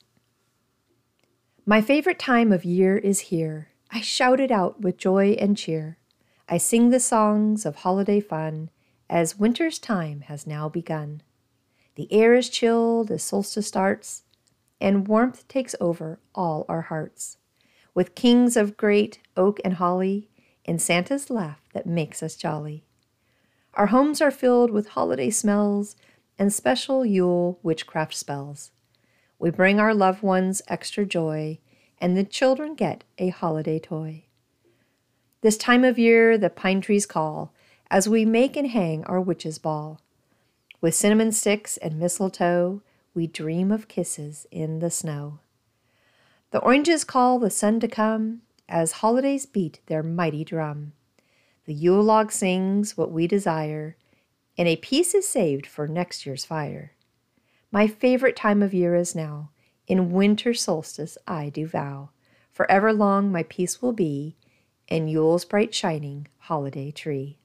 My 1.66 1.80
favorite 1.80 2.20
time 2.20 2.52
of 2.52 2.66
year 2.66 2.98
is 2.98 3.32
here. 3.32 3.70
I 3.90 4.02
shout 4.02 4.42
it 4.42 4.52
out 4.52 4.82
with 4.82 4.98
joy 4.98 5.38
and 5.40 5.56
cheer. 5.56 5.98
I 6.50 6.58
sing 6.58 6.90
the 6.90 7.00
songs 7.00 7.66
of 7.66 7.78
holiday 7.78 8.20
fun 8.20 8.70
as 9.10 9.40
winter's 9.40 9.80
time 9.80 10.24
has 10.28 10.46
now 10.46 10.68
begun. 10.68 11.22
The 11.96 12.12
air 12.12 12.34
is 12.34 12.50
chilled 12.50 13.12
as 13.12 13.24
solstice 13.24 13.68
starts, 13.68 14.24
and 14.82 15.08
warmth 15.08 15.48
takes 15.48 15.74
over 15.80 16.20
all 16.36 16.66
our 16.68 16.82
hearts 16.82 17.38
with 17.98 18.14
kings 18.14 18.56
of 18.56 18.78
great 18.78 19.18
oak 19.36 19.60
and 19.66 19.74
holly, 19.74 20.30
and 20.66 20.80
Santa's 20.80 21.32
laugh 21.32 21.64
that 21.74 21.88
makes 21.88 22.22
us 22.22 22.36
jolly. 22.36 22.86
Our 23.74 23.88
homes 23.88 24.22
are 24.22 24.30
filled 24.30 24.70
with 24.70 24.90
holiday 24.90 25.32
smells 25.32 25.96
and 26.38 26.54
special 26.54 27.04
Yule 27.04 27.58
witchcraft 27.64 28.14
spells. 28.14 28.70
We 29.40 29.50
bring 29.50 29.80
our 29.80 29.96
loved 29.96 30.22
ones 30.22 30.62
extra 30.68 31.08
joy, 31.08 31.58
and 31.98 32.16
the 32.16 32.24
children 32.24 32.76
get 32.76 33.04
a 33.18 33.30
holiday 33.30 33.80
toy. 33.80 34.26
This 35.42 35.58
time 35.58 35.84
of 35.84 35.98
year, 35.98 36.38
the 36.38 36.52
pine 36.52 36.82
trees 36.82 37.08
call 37.08 37.52
as 37.90 38.08
we 38.08 38.26
make 38.26 38.56
and 38.56 38.68
hang 38.68 39.06
our 39.06 39.20
witch's 39.20 39.58
ball. 39.58 40.02
With 40.82 40.94
cinnamon 40.94 41.32
sticks 41.32 41.78
and 41.78 41.98
mistletoe, 41.98 42.84
we 43.16 43.26
dream 43.26 43.72
of 43.72 43.88
kisses 43.88 44.46
in 44.52 44.78
the 44.82 44.92
snow. 44.92 45.40
The 46.52 46.60
oranges 46.60 47.04
call 47.04 47.40
the 47.40 47.50
sun 47.50 47.80
to 47.82 47.88
come 47.88 48.42
as 48.70 48.94
holidays 48.94 49.46
beat 49.46 49.82
their 49.88 50.04
mighty 50.04 50.44
drum. 50.44 50.94
The 51.66 51.74
Yule 51.74 52.04
log 52.04 52.32
sings 52.32 52.96
what 52.96 53.12
we 53.12 53.28
desire, 53.28 53.98
and 54.58 54.68
a 54.68 54.78
piece 54.78 55.14
is 55.14 55.28
saved 55.28 55.68
for 55.68 55.88
next 55.88 56.26
year's 56.26 56.46
fire. 56.46 56.94
My 57.72 57.88
favorite 57.88 58.36
time 58.36 58.64
of 58.64 58.74
year 58.74 58.96
is 58.96 59.14
now. 59.14 59.52
In 59.88 60.12
winter 60.12 60.54
solstice 60.54 61.18
I 61.28 61.50
do 61.50 61.68
vow, 61.68 62.10
forever 62.52 62.94
long 62.94 63.32
my 63.32 63.44
peace 63.44 63.82
will 63.82 63.94
be, 63.94 64.38
and 64.88 65.12
Yule's 65.12 65.46
bright 65.46 65.74
shining 65.74 66.28
holiday 66.38 66.92
tree. 66.92 67.40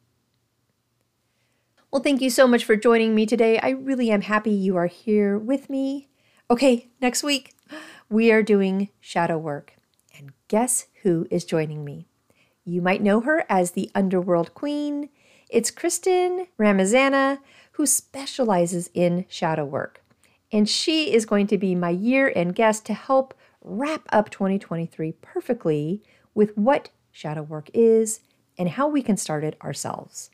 Well, 1.91 2.03
thank 2.03 2.21
you 2.23 2.31
so 2.31 2.47
much 2.47 2.65
for 2.65 2.77
joining 2.77 3.15
me 3.15 3.27
today. 3.27 3.59
I 3.59 3.71
really 3.71 4.11
am 4.11 4.23
happy 4.23 4.53
you 4.53 4.77
are 4.77 4.87
here 4.87 5.37
with 5.37 5.69
me. 5.69 6.09
Okay, 6.51 6.89
next 7.01 7.23
week 7.23 7.55
we 8.09 8.31
are 8.33 8.43
doing 8.43 8.91
shadow 9.01 9.39
work. 9.39 9.75
And 10.17 10.33
guess 10.49 10.87
who 11.03 11.27
is 11.31 11.45
joining 11.45 11.85
me? 11.85 12.07
You 12.65 12.81
might 12.81 13.03
know 13.03 13.21
her 13.21 13.45
as 13.49 13.73
the 13.73 13.91
Underworld 13.95 14.55
Queen. 14.55 15.09
It's 15.49 15.71
Kristen 15.71 16.47
Ramazana, 16.59 17.39
who 17.73 17.87
specializes 17.87 18.91
in 18.95 19.27
shadow 19.29 19.65
work. 19.65 20.03
And 20.53 20.69
she 20.69 21.13
is 21.13 21.27
going 21.27 21.47
to 21.49 21.59
be 21.59 21.75
my 21.75 21.91
year 21.91 22.33
end 22.37 22.55
guest 22.55 22.87
to 22.87 22.95
help 22.95 23.35
wrap 23.63 24.03
up 24.11 24.31
2023 24.31 25.13
perfectly 25.23 26.03
with 26.35 26.57
what 26.57 26.91
shadow 27.11 27.43
work 27.43 27.71
is 27.73 28.21
and 28.59 28.71
how 28.71 28.87
we 28.89 29.03
can 29.03 29.17
start 29.17 29.45
it 29.45 29.57
ourselves. 29.63 30.31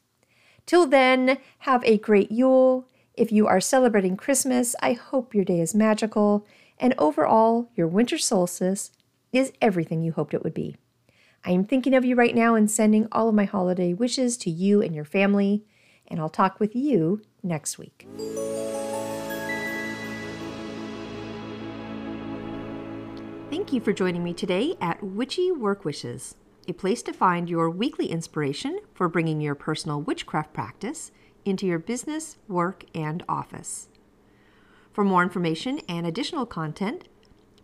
Till 0.66 0.86
then, 0.86 1.38
have 1.60 1.82
a 1.84 1.98
great 1.98 2.30
Yule. 2.30 2.86
If 3.14 3.32
you 3.32 3.46
are 3.46 3.60
celebrating 3.60 4.16
Christmas, 4.16 4.76
I 4.82 4.92
hope 4.92 5.34
your 5.34 5.44
day 5.44 5.60
is 5.60 5.74
magical 5.74 6.46
and 6.80 6.94
overall, 6.98 7.70
your 7.74 7.86
winter 7.86 8.18
solstice 8.18 8.92
is 9.32 9.52
everything 9.60 10.02
you 10.02 10.12
hoped 10.12 10.34
it 10.34 10.42
would 10.42 10.54
be. 10.54 10.76
I 11.44 11.52
am 11.52 11.64
thinking 11.64 11.94
of 11.94 12.04
you 12.04 12.14
right 12.14 12.34
now 12.34 12.54
and 12.54 12.70
sending 12.70 13.08
all 13.12 13.28
of 13.28 13.34
my 13.34 13.44
holiday 13.44 13.92
wishes 13.92 14.36
to 14.38 14.50
you 14.50 14.82
and 14.82 14.94
your 14.94 15.04
family, 15.04 15.64
and 16.06 16.20
I'll 16.20 16.28
talk 16.28 16.60
with 16.60 16.74
you 16.74 17.22
next 17.42 17.78
week. 17.78 18.06
Thank 23.50 23.72
you 23.72 23.80
for 23.80 23.92
joining 23.92 24.24
me 24.24 24.34
today 24.34 24.76
at 24.80 25.02
Witchy 25.02 25.52
Work 25.52 25.84
Wishes, 25.84 26.36
a 26.66 26.72
place 26.72 27.02
to 27.02 27.12
find 27.12 27.48
your 27.48 27.70
weekly 27.70 28.06
inspiration 28.06 28.80
for 28.94 29.08
bringing 29.08 29.40
your 29.40 29.54
personal 29.54 30.00
witchcraft 30.00 30.52
practice 30.52 31.12
into 31.44 31.66
your 31.66 31.78
business, 31.78 32.36
work, 32.46 32.84
and 32.94 33.24
office. 33.28 33.88
For 34.98 35.04
more 35.04 35.22
information 35.22 35.80
and 35.88 36.04
additional 36.04 36.44
content, 36.44 37.06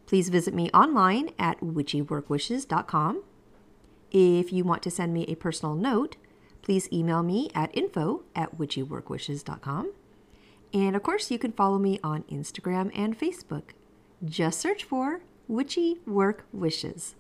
please 0.07 0.29
visit 0.29 0.55
me 0.55 0.71
online 0.71 1.31
at 1.37 1.59
witchyworkwishes.com. 1.59 3.25
If 4.13 4.53
you 4.53 4.63
want 4.63 4.85
to 4.85 4.91
send 4.93 5.13
me 5.13 5.25
a 5.25 5.35
personal 5.35 5.75
note, 5.75 6.15
please 6.63 6.89
email 6.93 7.25
me 7.25 7.51
at 7.53 7.77
info 7.77 8.23
at 8.37 8.57
witchyworkwishes.com. 8.57 9.93
And 10.73 10.95
of 10.95 11.03
course, 11.03 11.29
you 11.33 11.41
can 11.41 11.51
follow 11.51 11.81
me 11.81 11.99
on 12.05 12.23
Instagram 12.31 12.93
and 12.95 13.19
Facebook. 13.19 13.71
Just 14.25 14.61
search 14.61 14.85
for 14.85 15.23
Witchy 15.49 15.99
Work 16.07 16.47
Wishes. 16.53 17.17